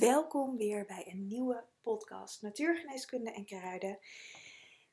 welkom 0.00 0.56
weer 0.56 0.84
bij 0.84 1.06
een 1.06 1.26
nieuwe 1.26 1.64
podcast 1.80 2.42
Natuurgeneeskunde 2.42 3.32
en 3.32 3.44
Kruiden. 3.44 3.98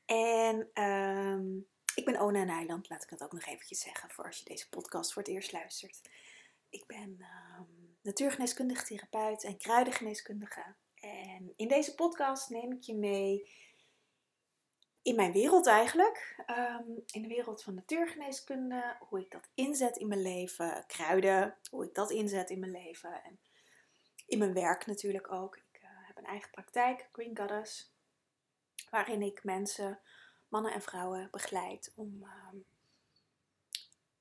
En 0.05 0.69
ehm, 0.73 1.57
ik 1.95 2.05
ben 2.05 2.19
Ona 2.19 2.43
Nijland, 2.43 2.89
laat 2.89 3.03
ik 3.03 3.09
dat 3.09 3.23
ook 3.23 3.33
nog 3.33 3.45
eventjes 3.45 3.79
zeggen 3.79 4.09
voor 4.09 4.25
als 4.25 4.37
je 4.37 4.45
deze 4.45 4.69
podcast 4.69 5.13
voor 5.13 5.21
het 5.21 5.31
eerst 5.31 5.51
luistert. 5.51 6.09
Ik 6.69 6.85
ben 6.87 7.25
um, 7.59 7.97
natuurgeneeskundige 8.01 8.85
therapeut 8.85 9.43
en 9.43 9.57
kruidengeneeskundige. 9.57 10.75
En 10.95 11.53
in 11.55 11.67
deze 11.67 11.95
podcast 11.95 12.49
neem 12.49 12.71
ik 12.71 12.81
je 12.81 12.95
mee 12.95 13.49
in 15.01 15.15
mijn 15.15 15.31
wereld 15.31 15.67
eigenlijk. 15.67 16.43
Ehm, 16.45 16.89
in 17.05 17.21
de 17.21 17.27
wereld 17.27 17.63
van 17.63 17.73
natuurgeneeskunde, 17.73 18.97
hoe 18.99 19.19
ik 19.19 19.31
dat 19.31 19.49
inzet 19.53 19.97
in 19.97 20.07
mijn 20.07 20.21
leven, 20.21 20.83
kruiden, 20.87 21.57
hoe 21.69 21.85
ik 21.85 21.93
dat 21.93 22.11
inzet 22.11 22.49
in 22.49 22.59
mijn 22.59 22.71
leven. 22.71 23.23
En 23.23 23.39
in 24.27 24.37
mijn 24.37 24.53
werk 24.53 24.85
natuurlijk 24.85 25.31
ook. 25.31 25.55
Ik 25.55 25.81
uh, 25.81 25.89
heb 26.07 26.17
een 26.17 26.25
eigen 26.25 26.49
praktijk, 26.49 27.09
Green 27.11 27.37
Goddess, 27.37 27.93
waarin 28.89 29.21
ik 29.21 29.43
mensen, 29.43 29.99
mannen 30.47 30.73
en 30.73 30.81
vrouwen 30.81 31.27
begeleid 31.31 31.91
om 31.95 32.17
uh, 32.21 32.61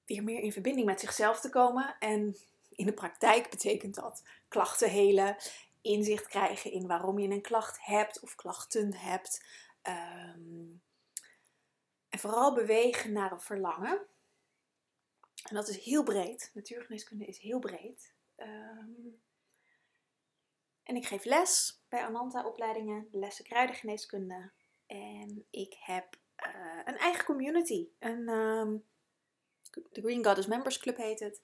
weer 0.05 0.23
meer 0.23 0.41
in 0.41 0.53
verbinding 0.53 0.87
met 0.87 1.01
zichzelf 1.01 1.41
te 1.41 1.51
komen. 1.51 1.97
En 1.99 2.37
in 2.71 2.87
de 2.87 2.93
praktijk 2.93 3.51
betekent 3.51 3.95
dat 3.95 4.23
klachten 4.49 4.91
helen, 4.91 5.37
inzicht 5.81 6.27
krijgen 6.27 6.71
in 6.71 6.87
waarom 6.87 7.19
je 7.19 7.29
een 7.29 7.43
klacht 7.43 7.85
hebt 7.85 8.21
of 8.21 8.35
klachten 8.35 8.95
hebt. 8.95 9.45
Um, 9.83 10.83
en 12.09 12.19
vooral 12.19 12.55
bewegen 12.55 13.13
naar 13.13 13.33
een 13.33 13.41
verlangen. 13.41 14.07
En 15.49 15.55
dat 15.55 15.69
is 15.69 15.85
heel 15.85 16.03
breed. 16.03 16.51
Natuurgeneeskunde 16.55 17.25
is 17.25 17.39
heel 17.39 17.59
breed. 17.59 18.15
Um, 18.37 19.21
en 20.87 20.97
ik 20.97 21.07
geef 21.07 21.25
les 21.25 21.83
bij 21.89 22.03
Ananta-opleidingen, 22.03 23.09
lessen 23.11 23.45
kruidengeneeskunde. 23.45 24.51
En 24.87 25.47
ik 25.51 25.77
heb 25.81 26.17
uh, 26.47 26.81
een 26.85 26.99
eigen 26.99 27.25
community. 27.25 27.89
Een, 27.99 28.29
um, 28.29 28.85
de 29.71 30.01
Green 30.01 30.25
Goddess 30.25 30.49
Members 30.49 30.79
Club 30.79 30.97
heet 30.97 31.21
het. 31.21 31.43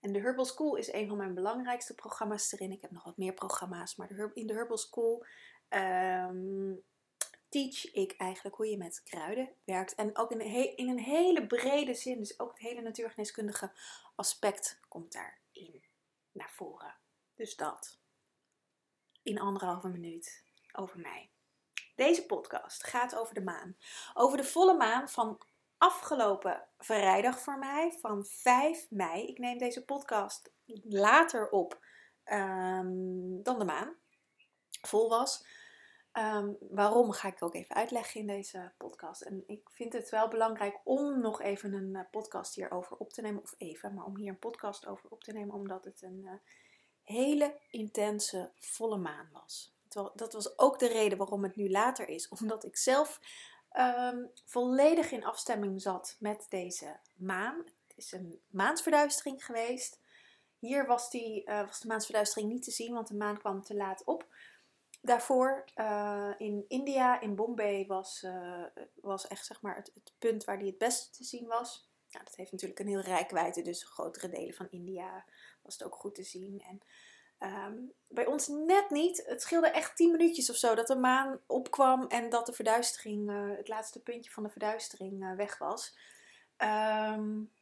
En 0.00 0.12
de 0.12 0.20
Herbal 0.20 0.44
School 0.44 0.76
is 0.76 0.92
een 0.92 1.08
van 1.08 1.16
mijn 1.16 1.34
belangrijkste 1.34 1.94
programma's 1.94 2.52
erin. 2.52 2.72
Ik 2.72 2.80
heb 2.80 2.90
nog 2.90 3.04
wat 3.04 3.16
meer 3.16 3.32
programma's, 3.32 3.96
maar 3.96 4.08
de 4.08 4.30
in 4.34 4.46
de 4.46 4.54
Herbal 4.54 4.76
School 4.76 5.26
um, 5.68 6.82
teach 7.48 7.92
ik 7.92 8.14
eigenlijk 8.16 8.56
hoe 8.56 8.70
je 8.70 8.76
met 8.76 9.02
kruiden 9.02 9.54
werkt. 9.64 9.94
En 9.94 10.16
ook 10.16 10.30
in 10.30 10.40
een, 10.40 10.76
in 10.76 10.88
een 10.88 10.98
hele 10.98 11.46
brede 11.46 11.94
zin, 11.94 12.18
dus 12.18 12.40
ook 12.40 12.50
het 12.50 12.60
hele 12.60 12.80
natuurgeneeskundige 12.80 13.72
aspect 14.14 14.80
komt 14.88 15.12
daarin 15.12 15.84
naar 16.32 16.50
voren. 16.50 16.94
Dus 17.34 17.56
dat 17.56 18.02
in 19.24 19.40
anderhalve 19.40 19.88
minuut 19.88 20.44
over 20.72 21.00
mij. 21.00 21.30
Deze 21.94 22.26
podcast 22.26 22.86
gaat 22.86 23.16
over 23.16 23.34
de 23.34 23.42
maan. 23.42 23.76
Over 24.14 24.36
de 24.36 24.44
volle 24.44 24.76
maan 24.76 25.08
van 25.08 25.40
afgelopen 25.78 26.68
vrijdag 26.78 27.40
voor 27.40 27.58
mij, 27.58 27.96
van 28.00 28.24
5 28.24 28.86
mei. 28.90 29.26
Ik 29.26 29.38
neem 29.38 29.58
deze 29.58 29.84
podcast 29.84 30.52
later 30.82 31.50
op 31.50 31.84
um, 32.24 33.42
dan 33.42 33.58
de 33.58 33.64
maan 33.64 33.96
vol 34.82 35.08
was. 35.08 35.46
Um, 36.12 36.56
waarom 36.60 37.12
ga 37.12 37.28
ik 37.28 37.42
ook 37.42 37.54
even 37.54 37.74
uitleggen 37.74 38.20
in 38.20 38.26
deze 38.26 38.72
podcast. 38.76 39.22
En 39.22 39.42
ik 39.46 39.70
vind 39.70 39.92
het 39.92 40.10
wel 40.10 40.28
belangrijk 40.28 40.80
om 40.84 41.20
nog 41.20 41.42
even 41.42 41.72
een 41.72 41.94
uh, 41.94 42.00
podcast 42.10 42.54
hierover 42.54 42.96
op 42.96 43.12
te 43.12 43.20
nemen. 43.20 43.42
Of 43.42 43.54
even, 43.58 43.94
maar 43.94 44.04
om 44.04 44.16
hier 44.16 44.28
een 44.28 44.38
podcast 44.38 44.86
over 44.86 45.10
op 45.10 45.24
te 45.24 45.32
nemen. 45.32 45.54
Omdat 45.54 45.84
het 45.84 46.02
een 46.02 46.20
uh, 46.24 46.32
hele 47.04 47.60
intense 47.70 48.52
volle 48.58 48.96
maan 48.96 49.28
was. 49.32 49.72
Dat 50.14 50.32
was 50.32 50.58
ook 50.58 50.78
de 50.78 50.88
reden 50.88 51.18
waarom 51.18 51.42
het 51.42 51.56
nu 51.56 51.70
later 51.70 52.08
is. 52.08 52.28
Omdat 52.40 52.64
ik 52.64 52.76
zelf 52.76 53.20
um, 53.76 54.30
volledig 54.44 55.10
in 55.10 55.24
afstemming 55.24 55.82
zat 55.82 56.16
met 56.18 56.46
deze 56.48 56.96
maan. 57.14 57.56
Het 57.86 57.96
is 57.96 58.12
een 58.12 58.40
maansverduistering 58.50 59.44
geweest. 59.44 60.00
Hier 60.58 60.86
was, 60.86 61.10
die, 61.10 61.48
uh, 61.48 61.66
was 61.66 61.80
de 61.80 61.88
maansverduistering 61.88 62.52
niet 62.52 62.62
te 62.62 62.70
zien, 62.70 62.94
want 62.94 63.08
de 63.08 63.14
maan 63.14 63.38
kwam 63.38 63.62
te 63.62 63.74
laat 63.74 64.04
op. 64.04 64.26
Daarvoor 65.02 65.64
uh, 65.76 66.30
in 66.38 66.64
India, 66.68 67.20
in 67.20 67.34
Bombay, 67.34 67.86
was, 67.86 68.22
uh, 68.22 68.64
was 68.94 69.26
echt 69.26 69.46
zeg 69.46 69.62
maar 69.62 69.76
het, 69.76 69.90
het, 69.94 70.12
punt 70.18 70.44
waar 70.44 70.58
die 70.58 70.68
het 70.68 70.78
beste 70.78 71.16
te 71.16 71.24
zien 71.24 71.46
was. 71.46 71.90
Nou, 72.10 72.24
dat 72.24 72.36
heeft 72.36 72.52
natuurlijk 72.52 72.80
een 72.80 72.86
heel 72.86 73.00
rijkwijde, 73.00 73.62
dus 73.62 73.84
grotere 73.84 74.28
delen 74.28 74.54
van 74.54 74.70
India 74.70 75.24
was 75.64 75.74
het 75.78 75.84
ook 75.84 75.94
goed 75.94 76.14
te 76.14 76.22
zien. 76.22 76.60
En 76.60 76.82
um, 77.38 77.92
bij 78.08 78.26
ons 78.26 78.48
net 78.48 78.90
niet. 78.90 79.22
Het 79.26 79.42
scheelde 79.42 79.68
echt 79.68 79.96
10 79.96 80.10
minuutjes 80.10 80.50
of 80.50 80.56
zo 80.56 80.74
dat 80.74 80.86
de 80.86 80.96
maan 80.96 81.40
opkwam 81.46 82.06
en 82.06 82.30
dat 82.30 82.46
de 82.46 82.52
verduistering, 82.52 83.30
uh, 83.30 83.56
het 83.56 83.68
laatste 83.68 84.02
puntje 84.02 84.30
van 84.30 84.42
de 84.42 84.48
verduistering 84.48 85.22
uh, 85.22 85.36
weg 85.36 85.58
was. 85.58 85.96
Um, 86.58 87.52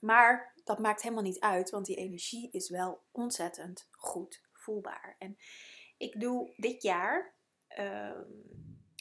maar 0.00 0.54
dat 0.64 0.78
maakt 0.78 1.02
helemaal 1.02 1.22
niet 1.22 1.40
uit, 1.40 1.70
want 1.70 1.86
die 1.86 1.96
energie 1.96 2.50
is 2.50 2.68
wel 2.68 3.02
ontzettend 3.10 3.88
goed 3.90 4.42
voelbaar. 4.52 5.16
En 5.18 5.38
ik 5.96 6.20
doe 6.20 6.52
dit 6.56 6.82
jaar 6.82 7.34
uh, 7.78 8.20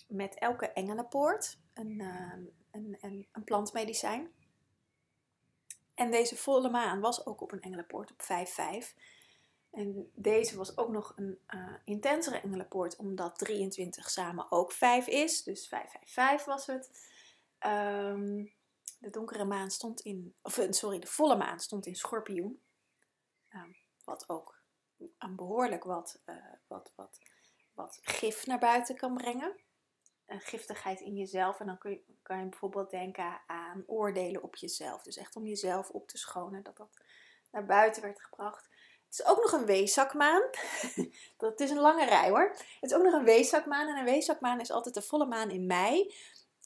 met 0.07 0.35
elke 0.35 0.71
engelenpoort 0.71 1.59
een, 1.73 1.99
een, 2.71 3.27
een 3.31 3.43
plantmedicijn. 3.43 4.31
En 5.97 6.11
deze 6.11 6.35
volle 6.35 6.69
maan 6.69 6.99
was 6.99 7.25
ook 7.25 7.41
op 7.41 7.51
een 7.51 7.61
engelenpoort 7.61 8.11
op 8.11 8.21
5-5. 8.21 8.93
En 9.71 10.11
deze 10.13 10.57
was 10.57 10.77
ook 10.77 10.89
nog 10.89 11.13
een 11.15 11.39
uh, 11.49 11.73
intensere 11.83 12.39
engelenpoort, 12.39 12.95
omdat 12.95 13.37
23 13.37 14.09
samen 14.09 14.51
ook 14.51 14.71
5 14.71 15.07
is. 15.07 15.43
Dus 15.43 15.67
555 15.67 16.45
was 16.45 16.65
het. 16.65 17.05
Um, 17.65 18.53
de 18.99 19.09
donkere 19.09 19.45
maan 19.45 19.71
stond 19.71 19.99
in, 20.01 20.35
of 20.41 20.57
eh, 20.57 20.71
sorry, 20.71 20.99
de 20.99 21.07
volle 21.07 21.35
maan 21.35 21.59
stond 21.59 21.85
in 21.85 21.95
schorpioen. 21.95 22.61
Um, 23.49 23.75
wat 24.03 24.29
ook 24.29 24.61
een 25.17 25.35
behoorlijk 25.35 25.83
wat, 25.83 26.21
uh, 26.25 26.35
wat, 26.67 26.91
wat, 26.95 27.19
wat 27.73 27.99
gif 28.01 28.45
naar 28.45 28.59
buiten 28.59 28.95
kan 28.95 29.13
brengen 29.13 29.55
een 30.27 30.41
giftigheid 30.41 30.99
in 30.99 31.15
jezelf. 31.15 31.59
En 31.59 31.65
dan 31.65 31.77
kun 31.77 31.91
je, 31.91 32.01
kan 32.21 32.39
je 32.39 32.45
bijvoorbeeld 32.45 32.89
denken 32.89 33.41
aan 33.47 33.83
oordelen 33.87 34.43
op 34.43 34.55
jezelf. 34.55 35.03
Dus 35.03 35.17
echt 35.17 35.35
om 35.35 35.45
jezelf 35.45 35.89
op 35.89 36.07
te 36.07 36.17
schonen, 36.17 36.63
dat 36.63 36.77
dat 36.77 36.97
naar 37.51 37.65
buiten 37.65 38.01
werd 38.01 38.21
gebracht. 38.21 38.69
Het 39.05 39.19
is 39.19 39.25
ook 39.25 39.41
nog 39.41 39.51
een 39.51 39.65
weeszakmaan. 39.65 40.41
dat 41.37 41.59
is 41.59 41.69
een 41.69 41.79
lange 41.79 42.05
rij 42.05 42.29
hoor. 42.29 42.49
Het 42.79 42.91
is 42.91 42.93
ook 42.93 43.03
nog 43.03 43.13
een 43.13 43.23
weeszakmaan. 43.23 43.87
En 43.87 43.97
een 43.97 44.05
weeszakmaan 44.05 44.59
is 44.59 44.71
altijd 44.71 44.95
de 44.95 45.01
volle 45.01 45.25
maan 45.25 45.49
in 45.49 45.65
mei. 45.65 46.13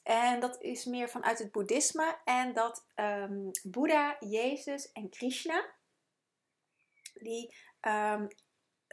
En 0.03 0.39
dat 0.39 0.61
is 0.61 0.85
meer 0.85 1.09
vanuit 1.09 1.39
het 1.39 1.51
boeddhisme. 1.51 2.17
En 2.25 2.53
dat 2.53 2.85
um, 2.95 3.51
Boeddha, 3.63 4.17
Jezus 4.19 4.91
en 4.91 5.09
Krishna, 5.09 5.65
die 7.13 7.55
um, 7.81 8.27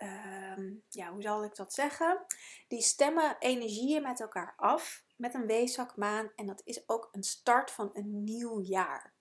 um, 0.03 0.83
ja, 0.89 1.13
hoe 1.13 1.23
zal 1.23 1.45
ik 1.45 1.57
dat 1.57 1.73
zeggen? 1.73 2.25
Die 2.69 2.83
stemmen 2.83 3.37
energieën 3.39 4.03
met 4.03 4.21
elkaar 4.21 4.55
af 4.57 5.05
met 5.17 5.35
een 5.35 5.47
weeszakmaan 5.47 6.33
en 6.35 6.47
dat 6.47 6.63
is 6.65 6.89
ook 6.89 7.09
een 7.13 7.23
start 7.23 7.71
van 7.71 7.91
een 7.93 8.25
nieuw 8.25 8.61
jaar. 8.61 9.15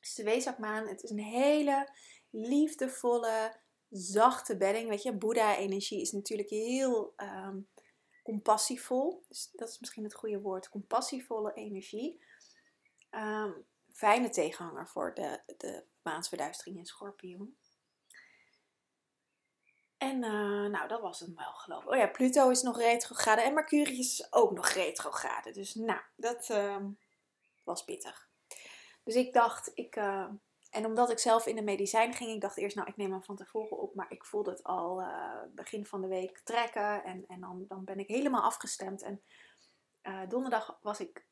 Dus 0.00 0.14
de 0.14 0.24
weeszakmaan, 0.24 0.88
het 0.88 1.02
is 1.02 1.10
een 1.10 1.18
hele 1.18 1.88
liefdevolle, 2.30 3.60
zachte 3.88 4.56
bedding. 4.56 4.88
Weet 4.88 5.02
je, 5.02 5.16
Boeddha-energie 5.16 6.00
is 6.00 6.12
natuurlijk 6.12 6.48
heel 6.48 7.14
um, 7.16 7.68
compassievol. 8.22 9.24
Dus 9.28 9.50
dat 9.52 9.68
is 9.68 9.78
misschien 9.80 10.04
het 10.04 10.14
goede 10.14 10.40
woord, 10.40 10.68
compassievolle 10.68 11.52
energie. 11.52 12.24
Um, 13.10 13.66
fijne 13.92 14.28
tegenhanger 14.28 14.88
voor 14.88 15.14
de, 15.14 15.42
de 15.56 15.84
maansverduistering 16.02 16.76
in 16.76 16.86
schorpioen. 16.86 17.56
En 20.02 20.22
uh, 20.22 20.70
nou, 20.70 20.88
dat 20.88 21.00
was 21.00 21.20
het 21.20 21.34
wel 21.34 21.52
geloof 21.52 21.82
ik. 21.82 21.90
Oh 21.90 21.96
ja, 21.96 22.06
Pluto 22.06 22.50
is 22.50 22.62
nog 22.62 22.78
retrograde 22.78 23.40
en 23.40 23.54
Mercurius 23.54 23.98
is 23.98 24.32
ook 24.32 24.52
nog 24.52 24.68
retrograde. 24.68 25.50
Dus 25.50 25.74
nou, 25.74 26.00
dat 26.16 26.48
uh, 26.48 26.76
was 27.62 27.84
pittig. 27.84 28.28
Dus 29.04 29.14
ik 29.14 29.32
dacht, 29.32 29.70
ik, 29.74 29.96
uh, 29.96 30.28
en 30.70 30.86
omdat 30.86 31.10
ik 31.10 31.18
zelf 31.18 31.46
in 31.46 31.56
de 31.56 31.62
medicijn 31.62 32.14
ging, 32.14 32.30
ik 32.30 32.40
dacht 32.40 32.56
eerst, 32.56 32.76
nou, 32.76 32.88
ik 32.88 32.96
neem 32.96 33.12
hem 33.12 33.22
van 33.22 33.36
tevoren 33.36 33.78
op. 33.78 33.94
Maar 33.94 34.06
ik 34.08 34.24
voelde 34.24 34.50
het 34.50 34.64
al 34.64 35.00
eh, 35.00 35.42
begin 35.54 35.86
van 35.86 36.00
de 36.00 36.08
week 36.08 36.38
trekken 36.38 37.04
en, 37.04 37.24
en 37.26 37.40
dan, 37.40 37.64
dan 37.68 37.84
ben 37.84 37.98
ik 37.98 38.08
helemaal 38.08 38.42
afgestemd. 38.42 39.02
En 39.02 39.22
donderdag 40.28 40.78
was 40.80 41.00
ik 41.00 41.26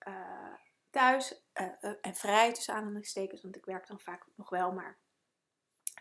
thuis 0.91 1.43
en 2.01 2.15
vrij 2.15 2.53
tussen 2.53 2.75
aanhalingstekens, 2.75 3.43
want 3.43 3.57
ik 3.57 3.65
werk 3.65 3.87
dan 3.87 4.01
vaak 4.01 4.27
nog 4.35 4.51
wel, 4.51 4.73
maar 4.73 4.99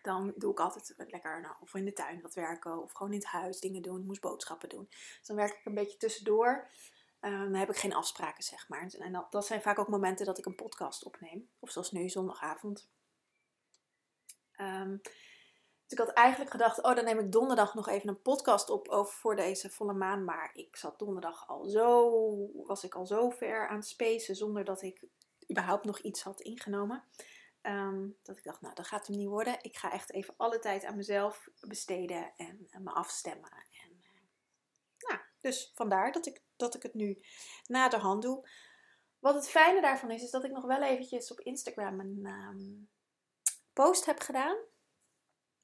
dan 0.02 0.34
doe 0.36 0.52
ik 0.52 0.60
altijd 0.60 0.94
lekker 0.98 1.42
nou, 1.42 1.56
of 1.60 1.74
in 1.74 1.86
de 1.86 1.94
tuin 1.94 2.22
wat 2.22 2.34
werken 2.34 2.84
of 2.84 2.92
gewoon 2.92 3.14
in 3.14 3.20
het 3.20 3.28
huis 3.28 3.60
dingen 3.60 3.82
doen. 3.82 4.00
Ik 4.00 4.06
moest 4.06 4.22
boodschappen 4.22 4.70
doen. 4.70 4.88
Dus 4.90 5.28
dan 5.28 5.36
werk 5.36 5.54
ik 5.54 5.66
een 5.66 5.74
beetje 5.74 5.98
tussendoor. 5.98 6.70
Um, 7.22 7.52
dan 7.52 7.54
heb 7.54 7.70
ik 7.70 7.78
geen 7.78 7.94
afspraken, 7.94 8.44
zeg 8.44 8.70
maar. 8.70 8.94
En 9.00 9.12
dat, 9.12 9.32
dat, 9.32 9.46
zijn 9.46 9.62
vaak 9.62 9.80
ook 9.80 9.88
momenten 9.88 10.26
dat 10.26 10.38
ik 10.38 10.46
een 10.46 10.56
podcast 10.56 11.04
opneem. 11.04 11.50
Of 11.60 11.72
zoals 11.72 11.92
nu, 11.92 12.10
zondagavond. 12.10 12.90
Um, 14.62 15.02
Dus 15.84 15.98
ik 16.00 16.06
had 16.06 16.10
eigenlijk 16.10 16.52
gedacht, 16.52 16.84
oh 16.84 16.96
dan 16.96 17.06
neem 17.06 17.20
ik 17.20 17.32
donderdag 17.32 17.74
nog 17.74 17.88
even 17.88 18.10
een 18.10 18.22
podcast 18.22 18.70
op 18.70 18.88
over 18.88 19.14
voor 19.14 19.36
deze 19.36 19.70
volle 19.70 19.94
maan. 19.94 20.24
Maar 20.24 20.50
ik 20.54 20.76
zat 20.76 21.00
donderdag 21.00 21.48
al 21.48 21.66
zo, 21.66 22.12
was 22.66 22.84
ik 22.84 22.96
al 22.96 23.06
zo 23.06 23.30
ver 23.30 23.68
aan 23.68 23.76
het 23.76 23.88
spacen 23.88 24.36
zonder 24.36 24.64
dat 24.64 24.82
ik 24.82 25.04
überhaupt 25.52 25.86
nog 25.86 26.00
iets 26.00 26.24
had 26.24 26.42
ingenomen. 26.42 27.04
Ehm, 27.62 28.08
dat 28.24 28.38
ik 28.38 28.44
dacht, 28.44 28.62
nou 28.62 28.76
dat 28.76 28.88
gaat 28.88 29.08
hem 29.08 29.18
niet 29.18 29.28
worden. 29.28 29.58
Ik 29.62 29.78
ga 29.78 29.92
echt 29.92 30.12
even 30.12 30.34
alle 30.38 30.60
tijd 30.60 30.86
aan 30.86 30.96
mezelf 30.96 31.50
besteden 31.60 32.34
en, 32.36 32.68
me 32.78 32.92
afstemmen. 32.92 33.52
En, 33.52 33.92
uh, 33.92 34.22
nou, 34.98 35.22
dus 35.40 35.72
vandaar 35.76 36.12
dat 36.12 36.26
ik, 36.26 36.42
dat 36.56 36.76
ik 36.76 36.84
het 36.84 36.94
nu 36.94 37.22
na 37.66 37.90
de 37.90 37.98
hand 37.98 38.22
doe. 38.22 38.50
Wat 39.20 39.36
het 39.36 39.50
fijne 39.50 39.82
daarvan 39.82 40.12
is, 40.12 40.24
is 40.24 40.32
dat 40.32 40.44
ik 40.44 40.52
nog 40.52 40.66
wel 40.66 40.84
eventjes 40.84 41.32
op 41.32 41.40
Instagram 41.40 42.00
een 42.00 42.26
um, 42.26 42.90
post 43.74 44.06
heb 44.06 44.20
gedaan. 44.20 44.58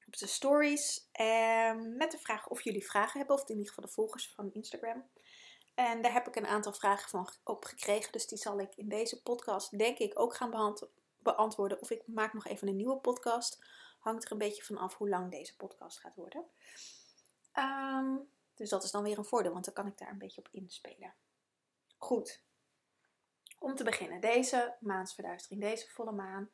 Op 0.06 0.16
de 0.16 0.26
stories. 0.26 1.08
Um, 1.20 1.96
met 1.96 2.10
de 2.10 2.18
vraag 2.18 2.48
of 2.48 2.62
jullie 2.62 2.86
vragen 2.86 3.18
hebben. 3.18 3.36
Of 3.36 3.42
in 3.42 3.56
ieder 3.56 3.68
geval 3.68 3.84
de 3.84 3.92
volgers 3.92 4.32
van 4.34 4.52
Instagram. 4.52 5.10
En 5.74 6.02
daar 6.02 6.12
heb 6.12 6.28
ik 6.28 6.36
een 6.36 6.46
aantal 6.46 6.72
vragen 6.72 7.08
van 7.08 7.28
op 7.44 7.64
gekregen. 7.64 8.12
Dus 8.12 8.26
die 8.26 8.38
zal 8.38 8.60
ik 8.60 8.76
in 8.76 8.88
deze 8.88 9.22
podcast 9.22 9.78
denk 9.78 9.98
ik 9.98 10.20
ook 10.20 10.34
gaan 10.34 10.50
beantwoorden. 11.34 11.80
Of 11.80 11.90
ik 11.90 12.02
maak 12.06 12.32
nog 12.32 12.46
even 12.46 12.68
een 12.68 12.76
nieuwe 12.76 12.96
podcast. 12.96 13.64
Hangt 13.98 14.24
er 14.24 14.32
een 14.32 14.38
beetje 14.38 14.64
van 14.64 14.76
af 14.76 14.96
hoe 14.96 15.08
lang 15.08 15.30
deze 15.30 15.56
podcast 15.56 15.98
gaat 16.00 16.14
worden. 16.14 16.44
Um, 17.54 18.28
dus 18.54 18.70
dat 18.70 18.84
is 18.84 18.90
dan 18.90 19.02
weer 19.02 19.18
een 19.18 19.24
voordeel, 19.24 19.52
want 19.52 19.64
dan 19.64 19.74
kan 19.74 19.86
ik 19.86 19.98
daar 19.98 20.10
een 20.10 20.18
beetje 20.18 20.40
op 20.40 20.48
inspelen. 20.52 21.14
Goed, 21.96 22.42
om 23.58 23.74
te 23.74 23.84
beginnen, 23.84 24.20
deze 24.20 24.76
maansverduistering, 24.80 25.62
deze 25.62 25.88
volle 25.88 26.12
maan. 26.12 26.50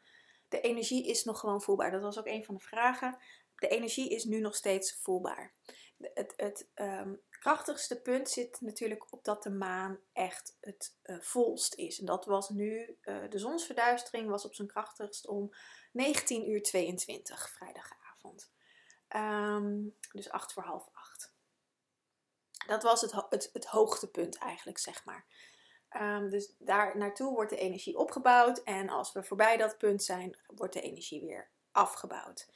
De 0.48 0.60
energie 0.60 1.06
is 1.06 1.24
nog 1.24 1.40
gewoon 1.40 1.62
voelbaar. 1.62 1.90
Dat 1.90 2.02
was 2.02 2.18
ook 2.18 2.26
een 2.26 2.44
van 2.44 2.54
de 2.54 2.60
vragen. 2.60 3.18
De 3.56 3.68
energie 3.68 4.10
is 4.10 4.24
nu 4.24 4.40
nog 4.40 4.54
steeds 4.54 4.94
voelbaar. 4.94 5.54
Het, 6.14 6.32
het 6.36 6.68
um, 6.74 7.20
krachtigste 7.30 8.00
punt 8.00 8.30
zit 8.30 8.60
natuurlijk 8.60 9.12
op 9.12 9.24
dat 9.24 9.42
de 9.42 9.50
maan 9.50 9.98
echt 10.12 10.56
het 10.60 10.96
uh, 11.04 11.20
volst 11.20 11.74
is. 11.74 11.98
En 11.98 12.06
dat 12.06 12.24
was 12.24 12.48
nu, 12.48 12.98
uh, 13.02 13.28
de 13.28 13.38
zonsverduistering 13.38 14.28
was 14.28 14.44
op 14.44 14.54
zijn 14.54 14.68
krachtigst 14.68 15.26
om 15.26 15.54
19 15.92 16.50
uur 16.50 16.62
22 16.62 17.50
vrijdagavond. 17.50 18.50
Um, 19.16 19.96
dus 20.12 20.30
8 20.30 20.52
voor 20.52 20.62
half 20.62 20.88
8. 20.92 21.32
Dat 22.66 22.82
was 22.82 23.00
het, 23.00 23.12
het, 23.28 23.50
het 23.52 23.66
hoogtepunt 23.66 24.36
eigenlijk, 24.36 24.78
zeg 24.78 25.04
maar. 25.04 25.26
Um, 25.96 26.30
dus 26.30 26.54
daar 26.58 26.96
naartoe 26.96 27.32
wordt 27.34 27.50
de 27.50 27.56
energie 27.56 27.98
opgebouwd. 27.98 28.62
En 28.62 28.88
als 28.88 29.12
we 29.12 29.22
voorbij 29.22 29.56
dat 29.56 29.78
punt 29.78 30.02
zijn, 30.02 30.38
wordt 30.46 30.72
de 30.72 30.80
energie 30.80 31.20
weer 31.20 31.50
afgebouwd. 31.72 32.48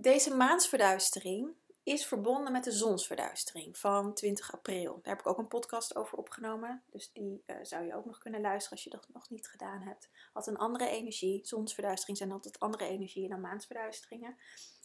Deze 0.00 0.34
maansverduistering 0.34 1.54
is 1.82 2.06
verbonden 2.06 2.52
met 2.52 2.64
de 2.64 2.72
zonsverduistering 2.72 3.78
van 3.78 4.14
20 4.14 4.52
april. 4.52 4.92
Daar 5.02 5.14
heb 5.14 5.20
ik 5.20 5.26
ook 5.26 5.38
een 5.38 5.48
podcast 5.48 5.96
over 5.96 6.18
opgenomen. 6.18 6.82
Dus 6.90 7.12
die 7.12 7.42
uh, 7.46 7.56
zou 7.62 7.84
je 7.84 7.94
ook 7.94 8.04
nog 8.04 8.18
kunnen 8.18 8.40
luisteren 8.40 8.70
als 8.70 8.84
je 8.84 8.90
dat 8.90 9.08
nog 9.12 9.30
niet 9.30 9.48
gedaan 9.48 9.82
hebt. 9.82 10.10
Had 10.32 10.46
een 10.46 10.56
andere 10.56 10.88
energie. 10.88 11.46
Zonsverduistering 11.46 12.18
zijn 12.18 12.32
altijd 12.32 12.60
andere 12.60 12.84
energieën 12.84 13.28
dan 13.28 13.40
maansverduisteringen. 13.40 14.36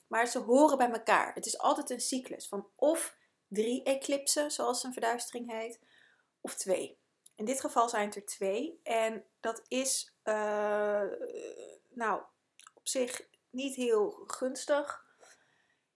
Maar 0.07 0.27
ze 0.27 0.39
horen 0.39 0.77
bij 0.77 0.92
elkaar. 0.92 1.33
Het 1.33 1.45
is 1.45 1.57
altijd 1.57 1.89
een 1.89 2.01
cyclus 2.01 2.48
van 2.48 2.68
of 2.75 3.18
drie 3.48 3.83
eclipsen, 3.83 4.51
zoals 4.51 4.83
een 4.83 4.94
verduistering 4.94 5.51
heet, 5.51 5.80
of 6.42 6.56
twee. 6.56 6.98
In 7.36 7.45
dit 7.45 7.62
geval 7.62 7.89
zijn 7.89 8.06
het 8.06 8.16
er 8.16 8.25
twee. 8.25 8.80
En 8.83 9.24
dat 9.39 9.62
is 9.68 10.13
uh, 10.24 11.01
nou 11.89 12.21
op 12.74 12.88
zich 12.88 13.21
niet 13.50 13.75
heel 13.75 14.24
gunstig. 14.27 15.03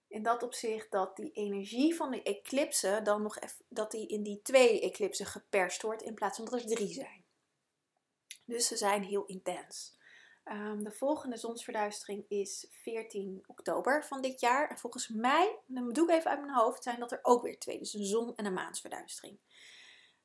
In 0.08 0.22
dat 0.22 0.42
opzicht 0.42 0.90
dat 0.90 1.16
die 1.16 1.32
energie 1.32 1.94
van 1.94 2.10
de 2.10 2.22
eclipse 2.22 3.00
dan 3.02 3.22
nog 3.22 3.38
even, 3.38 3.64
dat 3.68 3.90
die 3.90 4.06
in 4.06 4.22
die 4.22 4.42
twee 4.42 4.80
eclipsen 4.80 5.26
geperst 5.26 5.82
wordt 5.82 6.02
in 6.02 6.14
plaats 6.14 6.36
van 6.36 6.44
dat 6.44 6.60
er 6.60 6.66
drie 6.66 6.92
zijn. 6.92 7.24
Dus 8.44 8.66
ze 8.66 8.76
zijn 8.76 9.02
heel 9.02 9.26
intens. 9.26 9.96
Um, 10.44 10.84
de 10.84 10.92
volgende 10.92 11.36
zonsverduistering 11.36 12.24
is 12.28 12.66
14 12.70 13.44
oktober 13.46 14.04
van 14.04 14.20
dit 14.20 14.40
jaar. 14.40 14.70
En 14.70 14.78
volgens 14.78 15.08
mij, 15.08 15.58
dan 15.66 15.88
doe 15.88 16.08
ik 16.08 16.14
even 16.14 16.30
uit 16.30 16.40
mijn 16.40 16.54
hoofd, 16.54 16.82
zijn 16.82 17.00
dat 17.00 17.12
er 17.12 17.18
ook 17.22 17.42
weer 17.42 17.58
twee. 17.58 17.78
Dus 17.78 17.94
een 17.94 18.04
zon- 18.04 18.36
en 18.36 18.44
een 18.44 18.52
maansverduistering. 18.52 19.38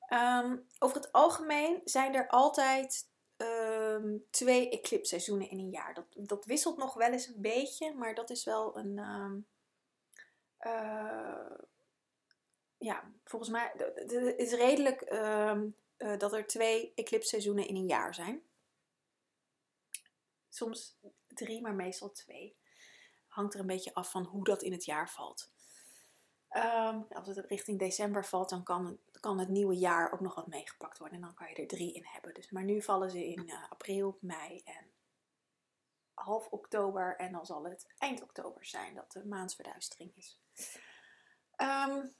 Um, 0.09 0.67
over 0.79 0.97
het 0.97 1.11
algemeen 1.11 1.81
zijn 1.83 2.15
er 2.15 2.27
altijd 2.27 3.09
um, 3.37 4.25
twee 4.29 4.69
eclipseizoenen 4.69 5.49
in 5.49 5.59
een 5.59 5.69
jaar. 5.69 5.93
Dat, 5.93 6.05
dat 6.15 6.45
wisselt 6.45 6.77
nog 6.77 6.93
wel 6.93 7.11
eens 7.11 7.27
een 7.27 7.41
beetje, 7.41 7.93
maar 7.93 8.15
dat 8.15 8.29
is 8.29 8.43
wel 8.43 8.77
een. 8.77 8.99
Uh, 10.65 11.57
ja, 12.77 13.11
volgens 13.23 13.51
mij. 13.51 13.71
Het 13.75 14.11
is 14.37 14.53
redelijk 14.53 15.11
uh, 15.11 15.61
dat 16.17 16.33
er 16.33 16.47
twee 16.47 16.93
eclipseizoenen 16.95 17.67
in 17.67 17.75
een 17.75 17.87
jaar 17.87 18.13
zijn. 18.13 18.43
Soms 20.49 20.97
drie, 21.27 21.61
maar 21.61 21.73
meestal 21.73 22.11
twee. 22.11 22.57
Hangt 23.27 23.53
er 23.53 23.59
een 23.59 23.67
beetje 23.67 23.93
af 23.93 24.11
van 24.11 24.23
hoe 24.23 24.43
dat 24.43 24.61
in 24.61 24.71
het 24.71 24.85
jaar 24.85 25.09
valt. 25.09 25.51
Um, 26.49 27.05
als 27.09 27.27
het 27.27 27.45
richting 27.45 27.79
december 27.79 28.25
valt, 28.25 28.49
dan 28.49 28.63
kan 28.63 28.85
het, 28.85 29.19
kan 29.19 29.39
het 29.39 29.49
nieuwe 29.49 29.77
jaar 29.77 30.11
ook 30.11 30.19
nog 30.19 30.35
wat 30.35 30.47
meegepakt 30.47 30.97
worden. 30.97 31.17
En 31.17 31.23
dan 31.23 31.33
kan 31.33 31.49
je 31.49 31.55
er 31.55 31.67
drie 31.67 31.93
in 31.93 32.05
hebben. 32.05 32.33
Dus, 32.33 32.51
maar 32.51 32.63
nu 32.63 32.81
vallen 32.81 33.11
ze 33.11 33.25
in 33.25 33.49
uh, 33.49 33.69
april, 33.69 34.17
mei 34.21 34.61
en 34.63 34.91
half 36.13 36.47
oktober. 36.47 37.15
En 37.15 37.31
dan 37.31 37.45
zal 37.45 37.63
het 37.63 37.93
eind 37.97 38.21
oktober 38.21 38.65
zijn 38.65 38.95
dat 38.95 39.11
de 39.11 39.25
maansverduistering 39.25 40.15
is. 40.15 40.42
Um, 41.57 42.15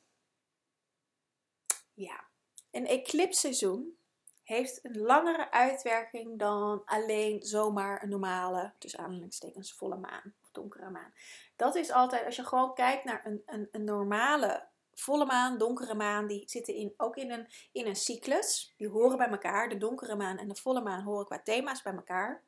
ja, 1.94 2.28
een 2.72 2.88
eclipseizoen 2.88 3.98
heeft 4.44 4.86
een 4.86 4.98
langere 4.98 5.52
uitwerking 5.52 6.40
dan 6.40 6.82
alleen 6.86 7.42
zomaar 7.42 8.04
een 8.04 8.10
normale, 8.10 8.74
dus 8.78 8.98
aanhalingstekens, 8.98 9.74
volle 9.74 9.98
maan 9.98 10.34
of 10.42 10.52
donkere 10.52 10.90
maan. 10.90 11.14
Dat 11.56 11.76
is 11.76 11.92
altijd, 11.92 12.26
als 12.26 12.36
je 12.36 12.46
gewoon 12.46 12.74
kijkt 12.74 13.04
naar 13.04 13.26
een, 13.26 13.42
een, 13.46 13.68
een 13.72 13.84
normale 13.84 14.72
volle 14.94 15.26
maan, 15.26 15.58
donkere 15.58 15.94
maan, 15.94 16.28
die 16.28 16.50
zitten 16.50 16.74
in, 16.74 16.94
ook 16.98 17.16
in 17.16 17.32
een, 17.32 17.48
in 17.72 17.88
een 17.88 17.96
cyclus. 17.96 18.74
Die 18.78 18.90
horen 18.90 19.18
bij 19.18 19.30
elkaar. 19.30 19.70
De 19.70 19.78
donkere 19.78 20.16
maan 20.16 20.38
en 20.38 20.48
de 20.48 20.56
volle 20.56 20.82
maan 20.82 21.04
horen 21.04 21.26
qua 21.26 21.42
thema's 21.42 21.82
bij 21.82 21.94
elkaar. 21.94 22.44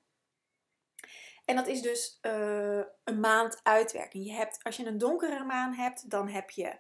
En 1.46 1.56
dat 1.56 1.68
is 1.68 1.82
dus 1.82 2.20
uh, 2.22 2.84
een 3.04 3.20
maand 3.20 3.60
uitwerking. 3.64 4.26
Je 4.26 4.34
hebt, 4.34 4.64
als 4.64 4.78
je 4.78 4.86
een 4.86 4.98
donkere 4.98 5.44
maan 5.44 5.74
hebt, 5.74 6.10
dan 6.10 6.30
heb 6.30 6.50
je 6.50 6.80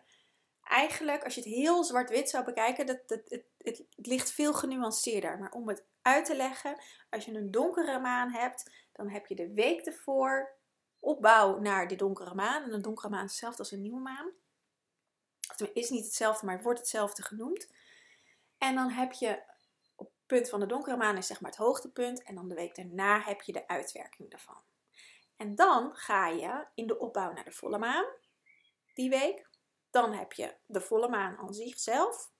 eigenlijk, 0.61 1.23
als 1.23 1.35
je 1.35 1.41
het 1.41 1.49
heel 1.49 1.83
zwart-wit 1.83 2.29
zou 2.29 2.45
bekijken, 2.45 2.85
dat, 2.85 2.99
het, 3.05 3.29
het, 3.57 3.85
het 3.95 4.07
ligt 4.07 4.31
veel 4.31 4.53
genuanceerder. 4.53 5.39
Maar 5.39 5.51
om 5.51 5.67
het 5.67 5.85
uit 6.01 6.25
te 6.25 6.35
leggen, 6.35 6.81
als 7.09 7.25
je 7.25 7.33
een 7.33 7.51
donkere 7.51 7.99
maan 7.99 8.31
hebt, 8.31 8.87
dan 8.91 9.09
heb 9.09 9.25
je 9.25 9.35
de 9.35 9.53
week 9.53 9.85
ervoor 9.85 10.57
opbouw 10.99 11.59
naar 11.59 11.87
de 11.87 11.95
donkere 11.95 12.33
maan. 12.33 12.63
En 12.63 12.73
een 12.73 12.81
donkere 12.81 13.09
maan 13.09 13.25
is 13.25 13.31
hetzelfde 13.31 13.59
als 13.59 13.71
een 13.71 13.81
nieuwe 13.81 13.99
maan. 13.99 14.31
Het 15.57 15.69
is 15.73 15.89
niet 15.89 16.05
hetzelfde, 16.05 16.45
maar 16.45 16.61
wordt 16.61 16.79
hetzelfde 16.79 17.23
genoemd. 17.23 17.71
En 18.57 18.75
dan 18.75 18.89
heb 18.89 19.11
je 19.11 19.43
punt 20.25 20.49
van 20.49 20.59
de 20.59 20.65
donkere 20.65 20.97
maan 20.97 21.17
is 21.17 21.27
zeg 21.27 21.41
maar 21.41 21.51
het 21.51 21.59
hoogtepunt. 21.59 22.23
En 22.23 22.35
dan 22.35 22.47
de 22.47 22.55
week 22.55 22.75
daarna 22.75 23.21
heb 23.21 23.41
je 23.41 23.51
de 23.51 23.67
uitwerking 23.67 24.29
daarvan. 24.29 24.61
En 25.37 25.55
dan 25.55 25.95
ga 25.95 26.27
je 26.27 26.67
in 26.73 26.87
de 26.87 26.97
opbouw 26.97 27.31
naar 27.31 27.43
de 27.43 27.51
volle 27.51 27.77
maan 27.77 28.05
die 28.93 29.09
week. 29.09 29.49
Dan 29.89 30.13
heb 30.13 30.33
je 30.33 30.55
de 30.65 30.81
volle 30.81 31.09
maan 31.09 31.37
aan 31.37 31.53
zichzelf. 31.53 32.31